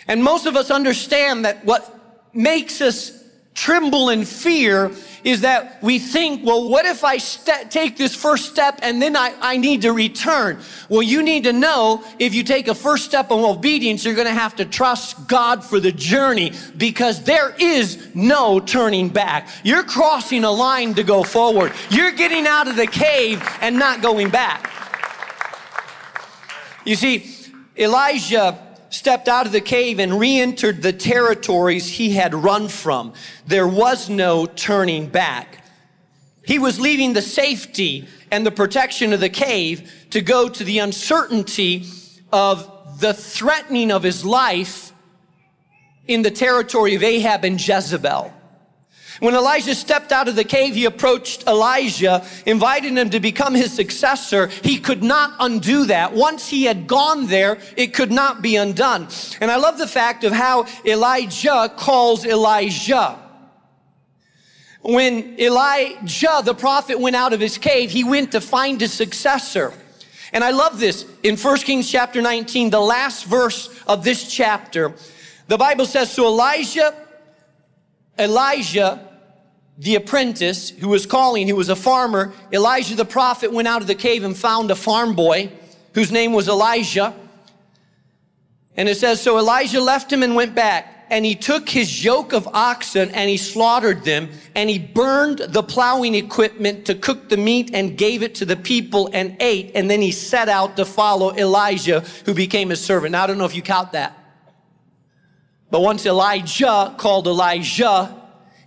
And 0.07 0.22
most 0.22 0.46
of 0.46 0.57
us 0.57 0.70
understand 0.70 1.44
that 1.44 1.64
what 1.64 1.94
makes 2.33 2.81
us 2.81 3.17
tremble 3.59 4.11
in 4.11 4.25
fear 4.25 4.92
is 5.25 5.40
that 5.40 5.83
we 5.83 5.99
think, 5.99 6.47
well, 6.47 6.68
what 6.68 6.85
if 6.85 7.03
I 7.03 7.18
take 7.18 7.97
this 7.97 8.14
first 8.14 8.51
step 8.51 8.79
and 8.83 9.03
then 9.03 9.16
I, 9.16 9.35
I 9.40 9.57
need 9.57 9.83
to 9.83 9.92
return? 9.92 10.61
Well, 10.88 11.03
you 11.03 11.23
need 11.25 11.42
to 11.44 11.53
know 11.53 12.05
if 12.21 12.35
you 12.35 12.44
take 12.44 12.68
a 12.68 12.75
first 12.75 13.05
step 13.05 13.33
of 13.33 13.40
obedience, 13.40 14.05
you're 14.05 14.14
going 14.14 14.29
to 14.29 14.33
have 14.33 14.55
to 14.57 14.64
trust 14.64 15.27
God 15.27 15.64
for 15.64 15.81
the 15.81 15.90
journey 15.90 16.53
because 16.77 17.25
there 17.25 17.55
is 17.59 18.14
no 18.14 18.61
turning 18.61 19.09
back. 19.09 19.49
You're 19.64 19.83
crossing 19.83 20.44
a 20.44 20.51
line 20.51 20.94
to 20.94 21.03
go 21.03 21.25
forward. 21.25 21.73
You're 21.90 22.12
getting 22.12 22.47
out 22.47 22.68
of 22.68 22.77
the 22.77 22.87
cave 22.87 23.42
and 23.61 23.77
not 23.77 24.03
going 24.03 24.31
back. 24.31 24.71
You 26.85 26.94
see, 26.94 27.35
Elijah 27.77 28.67
stepped 28.90 29.29
out 29.29 29.46
of 29.46 29.53
the 29.53 29.61
cave 29.61 29.98
and 29.98 30.18
re-entered 30.18 30.83
the 30.83 30.92
territories 30.92 31.88
he 31.88 32.12
had 32.12 32.35
run 32.35 32.68
from. 32.68 33.12
There 33.46 33.68
was 33.68 34.09
no 34.09 34.46
turning 34.46 35.09
back. 35.09 35.64
He 36.44 36.59
was 36.59 36.81
leaving 36.81 37.12
the 37.12 37.22
safety 37.22 38.09
and 38.31 38.44
the 38.44 38.51
protection 38.51 39.12
of 39.12 39.20
the 39.20 39.29
cave 39.29 39.92
to 40.11 40.20
go 40.20 40.48
to 40.48 40.64
the 40.64 40.79
uncertainty 40.79 41.87
of 42.33 43.01
the 43.01 43.14
threatening 43.14 43.90
of 43.90 44.03
his 44.03 44.24
life 44.24 44.92
in 46.07 46.22
the 46.22 46.31
territory 46.31 46.94
of 46.94 47.03
Ahab 47.03 47.44
and 47.44 47.61
Jezebel. 47.61 48.33
When 49.20 49.35
Elijah 49.35 49.74
stepped 49.74 50.12
out 50.12 50.28
of 50.28 50.37
the 50.37 50.44
cave, 50.44 50.74
he 50.74 50.85
approached 50.85 51.44
Elisha, 51.46 52.24
inviting 52.46 52.96
him 52.96 53.11
to 53.11 53.18
become 53.18 53.54
his 53.54 53.72
successor. 53.72 54.46
He 54.46 54.78
could 54.78 55.02
not 55.02 55.35
undo 55.40 55.87
that. 55.87 56.12
Once 56.12 56.48
he 56.48 56.64
had 56.64 56.87
gone 56.87 57.26
there, 57.26 57.59
it 57.76 57.94
could 57.94 58.12
not 58.12 58.42
be 58.42 58.54
undone. 58.57 59.09
And 59.40 59.50
I 59.50 59.57
love 59.57 59.78
the 59.78 59.88
fact 59.88 60.22
of 60.22 60.33
how 60.33 60.66
Elijah 60.85 61.72
calls 61.76 62.24
Elisha. 62.24 63.24
when 64.83 65.38
Elijah, 65.40 66.40
the 66.44 66.54
prophet, 66.54 67.00
went 67.00 67.16
out 67.16 67.33
of 67.33 67.40
his 67.40 67.59
cave, 67.59 67.90
he 67.90 68.04
went 68.04 68.33
to 68.33 68.40
find 68.40 68.81
a 68.83 68.88
successor. 68.88 69.72
And 70.33 70.44
I 70.44 70.50
love 70.50 70.78
this. 70.78 71.04
In 71.24 71.37
1 71.37 71.59
Kings 71.59 71.90
chapter 71.90 72.22
19, 72.22 72.70
the 72.70 72.81
last 72.81 73.24
verse 73.24 73.68
of 73.87 74.04
this 74.04 74.33
chapter, 74.33 74.94
the 75.48 75.59
Bible 75.59 75.87
says, 75.87 76.12
So 76.12 76.26
Elijah, 76.26 76.94
Elisha, 78.16 79.08
the 79.79 79.95
apprentice 79.95 80.71
who 80.71 80.88
was 80.88 81.07
calling, 81.07 81.47
he 81.47 81.53
was 81.53 81.69
a 81.69 81.77
farmer, 81.77 82.33
Elijah 82.53 82.97
the 82.97 83.05
prophet 83.05 83.53
went 83.53 83.69
out 83.69 83.81
of 83.81 83.87
the 83.87 83.95
cave 83.95 84.25
and 84.25 84.37
found 84.37 84.71
a 84.71 84.75
farm 84.75 85.14
boy 85.14 85.51
whose 85.95 86.11
name 86.11 86.33
was 86.33 86.49
Elisha. 86.49 87.14
And 88.77 88.88
it 88.88 88.97
says, 88.97 89.21
So 89.21 89.38
Elisha 89.38 89.81
left 89.81 90.12
him 90.12 90.23
and 90.23 90.35
went 90.35 90.55
back 90.55 91.07
and 91.11 91.25
he 91.25 91.35
took 91.35 91.69
his 91.69 92.05
yoke 92.05 92.33
of 92.33 92.47
oxen 92.49 93.11
and 93.12 93.31
he 93.31 93.37
slaughtered 93.37 94.05
them 94.05 94.29
and 94.55 94.69
he 94.69 94.79
burned 94.79 95.38
the 95.38 95.62
plowing 95.62 96.14
equipment 96.14 96.85
to 96.87 96.95
cook 96.95 97.29
the 97.29 97.37
meat 97.37 97.71
and 97.73 97.97
gave 97.97 98.23
it 98.23 98.35
to 98.37 98.45
the 98.45 98.57
people 98.57 99.09
and 99.12 99.37
ate. 99.41 99.73
And 99.75 99.91
then 99.91 100.03
he 100.03 100.11
set 100.11 100.49
out 100.49 100.77
to 100.77 100.85
follow 100.85 101.35
Elijah 101.37 102.01
who 102.25 102.35
became 102.35 102.71
his 102.71 102.85
servant. 102.85 103.12
Now, 103.12 103.25
I 103.25 103.27
don't 103.29 103.38
know 103.38 103.45
if 103.45 103.55
you 103.55 103.62
count 103.62 103.93
that. 103.93 104.17
But 105.71 105.81
once 105.81 106.05
Elijah 106.05 106.95
called 106.99 107.27
Elisha, 107.27 108.17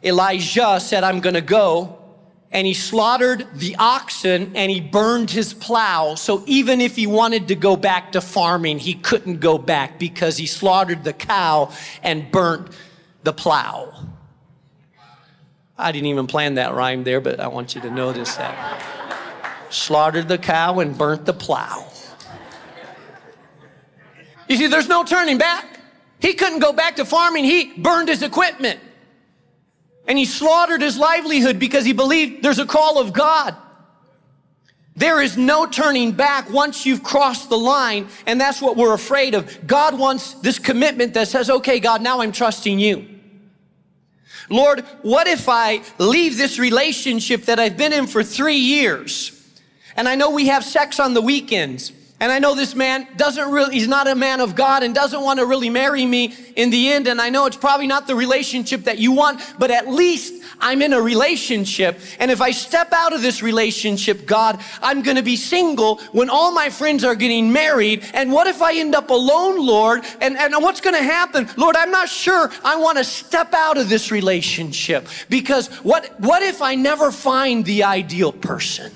Elisha 0.03 0.79
said, 0.79 1.03
I'm 1.03 1.19
going 1.19 1.35
to 1.35 1.41
go 1.41 2.01
and 2.51 2.67
he 2.67 2.73
slaughtered 2.73 3.47
the 3.55 3.75
oxen 3.77 4.51
and 4.55 4.69
he 4.69 4.81
burned 4.81 5.31
his 5.31 5.53
plow. 5.53 6.15
So 6.15 6.43
even 6.47 6.81
if 6.81 6.95
he 6.95 7.07
wanted 7.07 7.47
to 7.47 7.55
go 7.55 7.77
back 7.77 8.11
to 8.11 8.21
farming, 8.21 8.79
he 8.79 8.93
couldn't 8.93 9.39
go 9.39 9.57
back 9.57 9.97
because 9.97 10.37
he 10.37 10.45
slaughtered 10.45 11.03
the 11.03 11.13
cow 11.13 11.71
and 12.03 12.29
burnt 12.29 12.75
the 13.23 13.31
plow. 13.31 13.93
I 15.77 15.91
didn't 15.91 16.07
even 16.07 16.27
plan 16.27 16.55
that 16.55 16.73
rhyme 16.73 17.03
there, 17.03 17.21
but 17.21 17.39
I 17.39 17.47
want 17.47 17.73
you 17.73 17.81
to 17.81 17.89
notice 17.89 18.35
that. 18.35 18.83
slaughtered 19.69 20.27
the 20.27 20.37
cow 20.37 20.79
and 20.79 20.97
burnt 20.97 21.25
the 21.25 21.33
plow. 21.33 21.87
You 24.49 24.57
see, 24.57 24.67
there's 24.67 24.89
no 24.89 25.05
turning 25.05 25.37
back. 25.37 25.79
He 26.19 26.33
couldn't 26.33 26.59
go 26.59 26.73
back 26.73 26.97
to 26.97 27.05
farming. 27.05 27.45
He 27.45 27.71
burned 27.77 28.09
his 28.09 28.21
equipment 28.21 28.81
and 30.07 30.17
he 30.17 30.25
slaughtered 30.25 30.81
his 30.81 30.97
livelihood 30.97 31.59
because 31.59 31.85
he 31.85 31.93
believed 31.93 32.43
there's 32.43 32.59
a 32.59 32.65
call 32.65 32.99
of 32.99 33.13
God. 33.13 33.55
There 34.95 35.21
is 35.21 35.37
no 35.37 35.65
turning 35.65 36.11
back 36.11 36.49
once 36.49 36.85
you've 36.85 37.01
crossed 37.01 37.49
the 37.49 37.57
line, 37.57 38.07
and 38.25 38.39
that's 38.39 38.61
what 38.61 38.75
we're 38.75 38.93
afraid 38.93 39.33
of. 39.33 39.65
God 39.65 39.97
wants 39.97 40.33
this 40.35 40.59
commitment 40.59 41.13
that 41.13 41.27
says, 41.27 41.49
okay, 41.49 41.79
God, 41.79 42.01
now 42.01 42.21
I'm 42.21 42.31
trusting 42.31 42.77
you. 42.79 43.07
Lord, 44.49 44.81
what 45.01 45.27
if 45.27 45.47
I 45.47 45.81
leave 45.97 46.37
this 46.37 46.59
relationship 46.59 47.43
that 47.43 47.57
I've 47.57 47.77
been 47.77 47.93
in 47.93 48.05
for 48.05 48.21
three 48.21 48.57
years? 48.57 49.37
And 49.95 50.09
I 50.09 50.15
know 50.15 50.29
we 50.29 50.47
have 50.47 50.63
sex 50.63 50.99
on 50.99 51.13
the 51.13 51.21
weekends. 51.21 51.93
And 52.21 52.31
I 52.31 52.37
know 52.37 52.53
this 52.53 52.75
man 52.75 53.07
doesn't 53.17 53.49
really, 53.49 53.73
he's 53.73 53.87
not 53.87 54.07
a 54.07 54.13
man 54.13 54.41
of 54.41 54.53
God 54.53 54.83
and 54.83 54.93
doesn't 54.93 55.23
want 55.23 55.39
to 55.39 55.45
really 55.47 55.71
marry 55.71 56.05
me 56.05 56.35
in 56.55 56.69
the 56.69 56.91
end. 56.91 57.07
And 57.07 57.19
I 57.19 57.31
know 57.31 57.47
it's 57.47 57.57
probably 57.57 57.87
not 57.87 58.05
the 58.05 58.13
relationship 58.13 58.83
that 58.83 58.99
you 58.99 59.11
want, 59.11 59.41
but 59.57 59.71
at 59.71 59.87
least 59.87 60.43
I'm 60.59 60.83
in 60.83 60.93
a 60.93 61.01
relationship. 61.01 61.99
And 62.19 62.29
if 62.29 62.39
I 62.39 62.51
step 62.51 62.93
out 62.93 63.13
of 63.13 63.23
this 63.23 63.41
relationship, 63.41 64.27
God, 64.27 64.61
I'm 64.83 65.01
going 65.01 65.17
to 65.17 65.23
be 65.23 65.35
single 65.35 65.97
when 66.11 66.29
all 66.29 66.51
my 66.51 66.69
friends 66.69 67.03
are 67.03 67.15
getting 67.15 67.51
married. 67.51 68.05
And 68.13 68.31
what 68.31 68.45
if 68.45 68.61
I 68.61 68.75
end 68.75 68.93
up 68.93 69.09
alone, 69.09 69.57
Lord? 69.65 70.03
And, 70.21 70.37
and 70.37 70.53
what's 70.61 70.79
going 70.79 70.95
to 70.95 71.03
happen? 71.03 71.49
Lord, 71.57 71.75
I'm 71.75 71.89
not 71.89 72.07
sure 72.07 72.51
I 72.63 72.75
want 72.75 72.99
to 72.99 73.03
step 73.03 73.55
out 73.55 73.79
of 73.79 73.89
this 73.89 74.11
relationship 74.11 75.07
because 75.27 75.69
what, 75.81 76.19
what 76.19 76.43
if 76.43 76.61
I 76.61 76.75
never 76.75 77.11
find 77.11 77.65
the 77.65 77.83
ideal 77.83 78.31
person? 78.31 78.91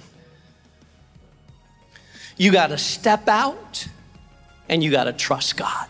You 2.37 2.51
got 2.51 2.67
to 2.67 2.77
step 2.77 3.27
out 3.27 3.87
and 4.67 4.83
you 4.83 4.91
got 4.91 5.05
to 5.05 5.13
trust 5.13 5.57
God. 5.57 5.87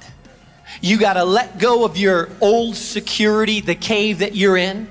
You 0.81 0.99
got 0.99 1.13
to 1.13 1.23
let 1.23 1.57
go 1.57 1.85
of 1.85 1.97
your 1.97 2.29
old 2.41 2.75
security, 2.75 3.61
the 3.61 3.75
cave 3.75 4.19
that 4.19 4.35
you're 4.35 4.57
in, 4.57 4.89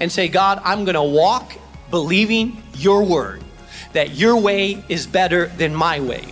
and 0.00 0.12
say, 0.12 0.28
God, 0.28 0.60
I'm 0.64 0.84
going 0.84 0.94
to 0.94 1.02
walk 1.02 1.54
believing 1.90 2.62
your 2.74 3.04
word, 3.04 3.42
that 3.92 4.10
your 4.10 4.36
way 4.36 4.82
is 4.88 5.06
better 5.06 5.46
than 5.46 5.74
my 5.74 6.00
way, 6.00 6.26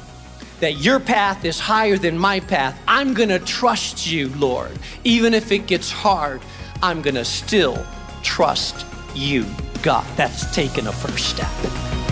that 0.61 0.79
your 0.79 1.01
path 1.01 1.45
is 1.45 1.59
higher 1.59 1.97
than 1.97 2.19
my 2.19 2.41
path. 2.41 2.81
I'm 2.87 3.15
going 3.15 3.31
to 3.31 3.39
trust 3.39 4.11
you, 4.11 4.29
Lord. 4.31 4.73
Even 5.05 5.35
if 5.35 5.51
it 5.53 5.67
gets 5.67 5.91
hard, 5.91 6.43
I'm 6.83 7.03
going 7.03 7.15
to 7.15 7.25
still 7.25 7.85
trust 8.23 8.85
you, 9.15 9.47
God. 9.83 10.07
That's 10.17 10.53
taking 10.55 10.87
a 10.87 10.93
first 10.93 11.31
step. 11.31 12.12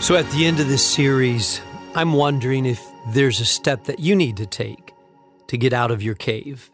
So, 0.00 0.14
at 0.16 0.30
the 0.30 0.46
end 0.46 0.58
of 0.58 0.68
this 0.68 0.86
series, 0.86 1.60
I'm 1.94 2.14
wondering 2.14 2.64
if 2.64 2.82
there's 3.08 3.40
a 3.40 3.44
step 3.44 3.84
that 3.84 3.98
you 3.98 4.14
need 4.14 4.38
to 4.38 4.46
take 4.46 4.94
to 5.48 5.58
get 5.58 5.72
out 5.72 5.90
of 5.90 6.02
your 6.02 6.14
cave. 6.14 6.70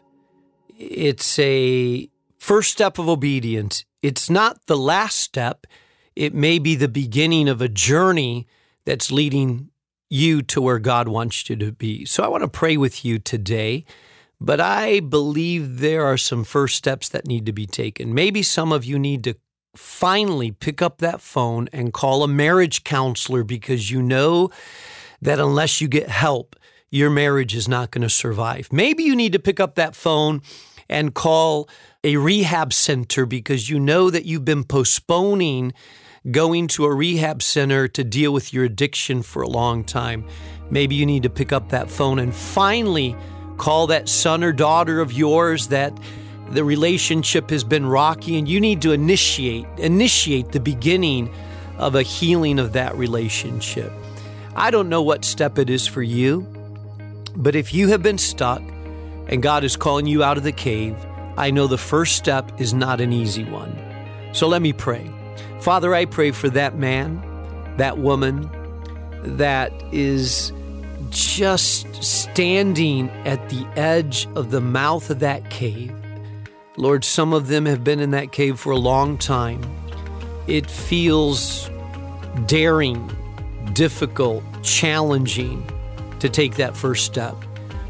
It's 0.77 1.37
a 1.39 2.07
first 2.37 2.71
step 2.71 2.97
of 2.97 3.09
obedience. 3.09 3.83
It's 4.01 4.29
not 4.29 4.67
the 4.67 4.77
last 4.77 5.17
step, 5.17 5.67
it 6.15 6.33
may 6.33 6.59
be 6.59 6.75
the 6.75 6.87
beginning 6.87 7.49
of 7.49 7.61
a 7.61 7.67
journey 7.67 8.47
that's 8.85 9.11
leading 9.11 9.69
you 10.09 10.41
to 10.43 10.61
where 10.61 10.79
God 10.79 11.09
wants 11.09 11.49
you 11.49 11.57
to 11.57 11.71
be. 11.73 12.05
So, 12.05 12.23
I 12.23 12.27
want 12.29 12.43
to 12.43 12.47
pray 12.47 12.77
with 12.77 13.03
you 13.03 13.19
today. 13.19 13.85
But 14.39 14.61
I 14.61 14.99
believe 14.99 15.79
there 15.79 16.05
are 16.05 16.17
some 16.17 16.43
first 16.43 16.75
steps 16.75 17.09
that 17.09 17.25
need 17.25 17.45
to 17.47 17.53
be 17.53 17.65
taken. 17.65 18.13
Maybe 18.13 18.43
some 18.43 18.71
of 18.71 18.85
you 18.85 18.99
need 18.99 19.23
to 19.23 19.35
finally 19.77 20.51
pick 20.51 20.81
up 20.81 20.99
that 20.99 21.21
phone 21.21 21.67
and 21.71 21.93
call 21.93 22.23
a 22.23 22.27
marriage 22.27 22.83
counselor 22.83 23.43
because 23.43 23.91
you 23.91 24.01
know 24.01 24.49
that 25.21 25.39
unless 25.39 25.81
you 25.81 25.87
get 25.87 26.09
help, 26.09 26.55
your 26.89 27.09
marriage 27.09 27.55
is 27.55 27.67
not 27.67 27.91
going 27.91 28.01
to 28.01 28.09
survive. 28.09 28.71
Maybe 28.71 29.03
you 29.03 29.15
need 29.15 29.33
to 29.33 29.39
pick 29.39 29.59
up 29.59 29.75
that 29.75 29.95
phone 29.95 30.41
and 30.89 31.13
call 31.13 31.67
a 32.03 32.17
rehab 32.17 32.71
center 32.71 33.25
because 33.25 33.69
you 33.69 33.79
know 33.79 34.09
that 34.09 34.25
you've 34.25 34.45
been 34.45 34.63
postponing 34.63 35.73
going 36.31 36.67
to 36.67 36.85
a 36.85 36.93
rehab 36.93 37.41
center 37.41 37.87
to 37.87 38.03
deal 38.03 38.31
with 38.33 38.53
your 38.53 38.63
addiction 38.63 39.21
for 39.21 39.41
a 39.41 39.47
long 39.47 39.83
time. 39.83 40.25
Maybe 40.69 40.95
you 40.95 41.05
need 41.05 41.23
to 41.23 41.29
pick 41.29 41.51
up 41.51 41.69
that 41.69 41.89
phone 41.89 42.19
and 42.19 42.33
finally 42.33 43.15
call 43.57 43.87
that 43.87 44.09
son 44.09 44.43
or 44.43 44.51
daughter 44.51 44.99
of 44.99 45.13
yours 45.13 45.67
that 45.67 45.97
the 46.51 46.63
relationship 46.63 47.49
has 47.49 47.63
been 47.63 47.85
rocky 47.85 48.37
and 48.37 48.47
you 48.47 48.59
need 48.59 48.81
to 48.83 48.91
initiate 48.91 49.65
initiate 49.77 50.51
the 50.51 50.59
beginning 50.59 51.33
of 51.77 51.95
a 51.95 52.03
healing 52.03 52.59
of 52.59 52.73
that 52.73 52.95
relationship. 52.95 53.91
I 54.55 54.71
don't 54.71 54.87
know 54.87 55.01
what 55.01 55.25
step 55.25 55.57
it 55.57 55.69
is 55.69 55.87
for 55.87 56.01
you, 56.01 56.47
but 57.35 57.55
if 57.55 57.73
you 57.73 57.89
have 57.89 58.01
been 58.01 58.17
stuck 58.17 58.61
and 59.27 59.41
God 59.41 59.63
is 59.63 59.75
calling 59.75 60.05
you 60.05 60.23
out 60.23 60.37
of 60.37 60.43
the 60.43 60.51
cave, 60.51 60.95
I 61.37 61.51
know 61.51 61.67
the 61.67 61.77
first 61.77 62.15
step 62.15 62.61
is 62.61 62.73
not 62.73 63.01
an 63.01 63.11
easy 63.11 63.43
one. 63.43 63.77
So 64.33 64.47
let 64.47 64.61
me 64.61 64.71
pray. 64.71 65.09
Father, 65.59 65.93
I 65.93 66.05
pray 66.05 66.31
for 66.31 66.49
that 66.49 66.77
man, 66.77 67.21
that 67.77 67.97
woman 67.97 68.49
that 69.37 69.73
is 69.91 70.53
just 71.09 72.03
standing 72.03 73.09
at 73.25 73.49
the 73.49 73.65
edge 73.75 74.27
of 74.35 74.51
the 74.51 74.61
mouth 74.61 75.09
of 75.09 75.19
that 75.19 75.49
cave 75.49 75.93
Lord, 76.77 77.05
some 77.05 77.31
of 77.31 77.47
them 77.47 77.65
have 77.65 77.85
been 77.85 78.01
in 78.01 78.11
that 78.11 78.33
cave 78.33 78.59
for 78.59 78.71
a 78.71 78.77
long 78.77 79.17
time. 79.17 79.61
It 80.45 80.69
feels 80.69 81.69
daring, 82.47 83.09
difficult, 83.71 84.43
challenging 84.61 85.65
to 86.19 86.27
take 86.27 86.55
that 86.55 86.75
first 86.75 87.05
step. 87.05 87.35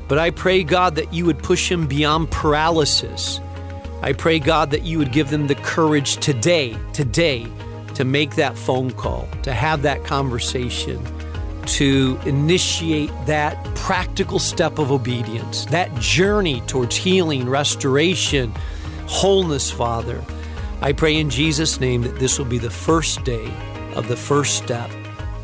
But 0.07 0.19
I 0.19 0.29
pray, 0.29 0.63
God, 0.63 0.95
that 0.95 1.11
you 1.11 1.25
would 1.25 1.39
push 1.39 1.67
them 1.67 1.87
beyond 1.87 2.29
paralysis. 2.29 3.39
I 4.03 4.13
pray, 4.13 4.37
God, 4.37 4.69
that 4.69 4.83
you 4.83 4.99
would 4.99 5.11
give 5.11 5.31
them 5.31 5.47
the 5.47 5.55
courage 5.55 6.17
today, 6.17 6.77
today, 6.93 7.47
to 7.95 8.03
make 8.03 8.35
that 8.35 8.55
phone 8.55 8.91
call, 8.91 9.27
to 9.41 9.51
have 9.51 9.81
that 9.81 10.03
conversation, 10.03 11.03
to 11.65 12.19
initiate 12.27 13.09
that 13.25 13.63
practical 13.73 14.37
step 14.37 14.77
of 14.77 14.91
obedience, 14.91 15.65
that 15.65 15.93
journey 15.95 16.61
towards 16.67 16.95
healing, 16.95 17.49
restoration, 17.49 18.53
wholeness, 19.07 19.71
Father. 19.71 20.23
I 20.81 20.91
pray 20.93 21.17
in 21.17 21.29
Jesus' 21.29 21.79
name 21.79 22.01
that 22.03 22.19
this 22.19 22.37
will 22.37 22.45
be 22.45 22.57
the 22.57 22.69
first 22.69 23.23
day 23.23 23.51
of 23.95 24.07
the 24.07 24.17
first 24.17 24.57
step 24.57 24.89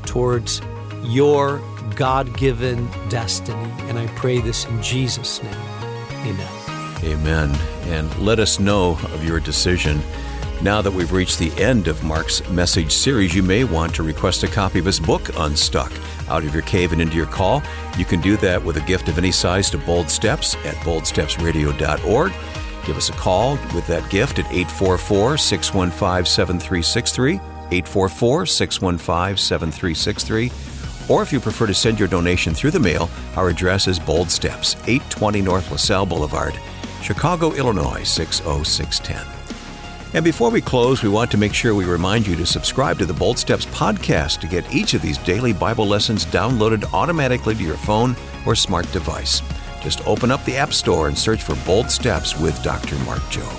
towards 0.05 0.61
your 1.03 1.61
God 1.95 2.35
given 2.37 2.87
destiny. 3.09 3.71
And 3.89 3.97
I 3.97 4.07
pray 4.15 4.39
this 4.39 4.65
in 4.65 4.81
Jesus' 4.81 5.41
name. 5.41 5.53
Amen. 6.25 6.47
Amen. 7.03 7.55
And 7.85 8.15
let 8.19 8.39
us 8.39 8.59
know 8.59 8.99
of 9.13 9.23
your 9.23 9.39
decision 9.39 10.01
Now 10.61 10.79
that 10.83 10.91
we've 10.91 11.11
reached 11.11 11.39
the 11.39 11.51
end 11.59 11.87
of 11.87 12.03
Mark's 12.03 12.47
message 12.49 12.91
series, 12.91 13.33
you 13.33 13.41
may 13.41 13.63
want 13.63 13.95
to 13.95 14.03
request 14.03 14.43
a 14.43 14.47
copy 14.47 14.77
of 14.77 14.85
his 14.85 14.99
book, 14.99 15.29
Unstuck, 15.35 15.91
Out 16.27 16.43
of 16.43 16.53
Your 16.53 16.61
Cave 16.61 16.91
and 16.91 17.01
Into 17.01 17.17
Your 17.17 17.25
Call. 17.25 17.63
You 17.97 18.05
can 18.05 18.21
do 18.21 18.37
that 18.37 18.63
with 18.63 18.77
a 18.77 18.81
gift 18.81 19.09
of 19.09 19.17
any 19.17 19.31
size 19.31 19.71
to 19.71 19.79
Bold 19.79 20.07
Steps 20.07 20.53
at 20.57 20.75
boldstepsradio.org. 20.85 22.31
Give 22.85 22.97
us 22.97 23.09
a 23.09 23.13
call 23.13 23.53
with 23.75 23.85
that 23.87 24.09
gift 24.09 24.39
at 24.39 24.45
844 24.45 25.37
615 25.37 26.25
7363, 26.25 27.33
844 27.35 28.45
615 28.45 29.37
7363. 29.37 30.51
Or 31.09 31.21
if 31.21 31.31
you 31.31 31.39
prefer 31.39 31.67
to 31.67 31.73
send 31.73 31.99
your 31.99 32.07
donation 32.07 32.53
through 32.53 32.71
the 32.71 32.79
mail, 32.79 33.09
our 33.35 33.49
address 33.49 33.87
is 33.87 33.99
Bold 33.99 34.31
Steps, 34.31 34.75
820 34.87 35.41
North 35.41 35.71
LaSalle 35.71 36.05
Boulevard, 36.05 36.57
Chicago, 37.01 37.53
Illinois 37.53 38.03
60610. 38.03 39.41
And 40.13 40.25
before 40.25 40.49
we 40.49 40.59
close, 40.61 41.03
we 41.03 41.09
want 41.09 41.31
to 41.31 41.37
make 41.37 41.53
sure 41.53 41.73
we 41.73 41.85
remind 41.85 42.27
you 42.27 42.35
to 42.35 42.45
subscribe 42.45 42.99
to 42.99 43.05
the 43.05 43.13
Bold 43.13 43.39
Steps 43.39 43.65
podcast 43.67 44.41
to 44.41 44.47
get 44.47 44.73
each 44.73 44.93
of 44.93 45.01
these 45.01 45.17
daily 45.19 45.53
Bible 45.53 45.87
lessons 45.87 46.25
downloaded 46.25 46.91
automatically 46.93 47.55
to 47.55 47.63
your 47.63 47.77
phone 47.77 48.15
or 48.45 48.53
smart 48.53 48.91
device. 48.91 49.41
Just 49.81 50.05
open 50.07 50.31
up 50.31 50.43
the 50.45 50.57
App 50.57 50.73
Store 50.73 51.07
and 51.07 51.17
search 51.17 51.41
for 51.41 51.55
Bold 51.65 51.89
Steps 51.89 52.39
with 52.39 52.61
Dr. 52.63 52.95
Mark 52.99 53.21
Jobe. 53.23 53.57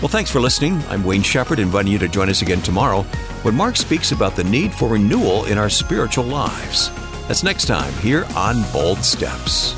Well, 0.00 0.08
thanks 0.08 0.30
for 0.30 0.40
listening. 0.40 0.82
I'm 0.88 1.04
Wayne 1.04 1.22
Shepherd, 1.22 1.58
inviting 1.58 1.92
you 1.92 1.98
to 1.98 2.08
join 2.08 2.28
us 2.28 2.42
again 2.42 2.60
tomorrow 2.62 3.02
when 3.42 3.54
Mark 3.54 3.76
speaks 3.76 4.12
about 4.12 4.36
the 4.36 4.44
need 4.44 4.72
for 4.72 4.88
renewal 4.88 5.44
in 5.44 5.58
our 5.58 5.70
spiritual 5.70 6.24
lives. 6.24 6.90
That's 7.28 7.42
next 7.42 7.66
time 7.66 7.92
here 7.94 8.26
on 8.36 8.62
Bold 8.72 8.98
Steps. 8.98 9.74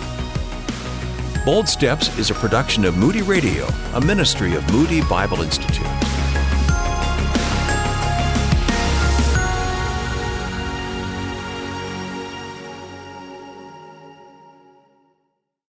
Bold 1.45 1.69
Steps 1.69 2.17
is 2.19 2.31
a 2.31 2.35
production 2.35 2.85
of 2.85 2.97
Moody 2.97 3.23
Radio, 3.23 3.67
a 3.95 4.01
ministry 4.01 4.55
of 4.55 4.69
Moody 4.73 5.03
Bible 5.03 5.43
Institute. 5.43 6.06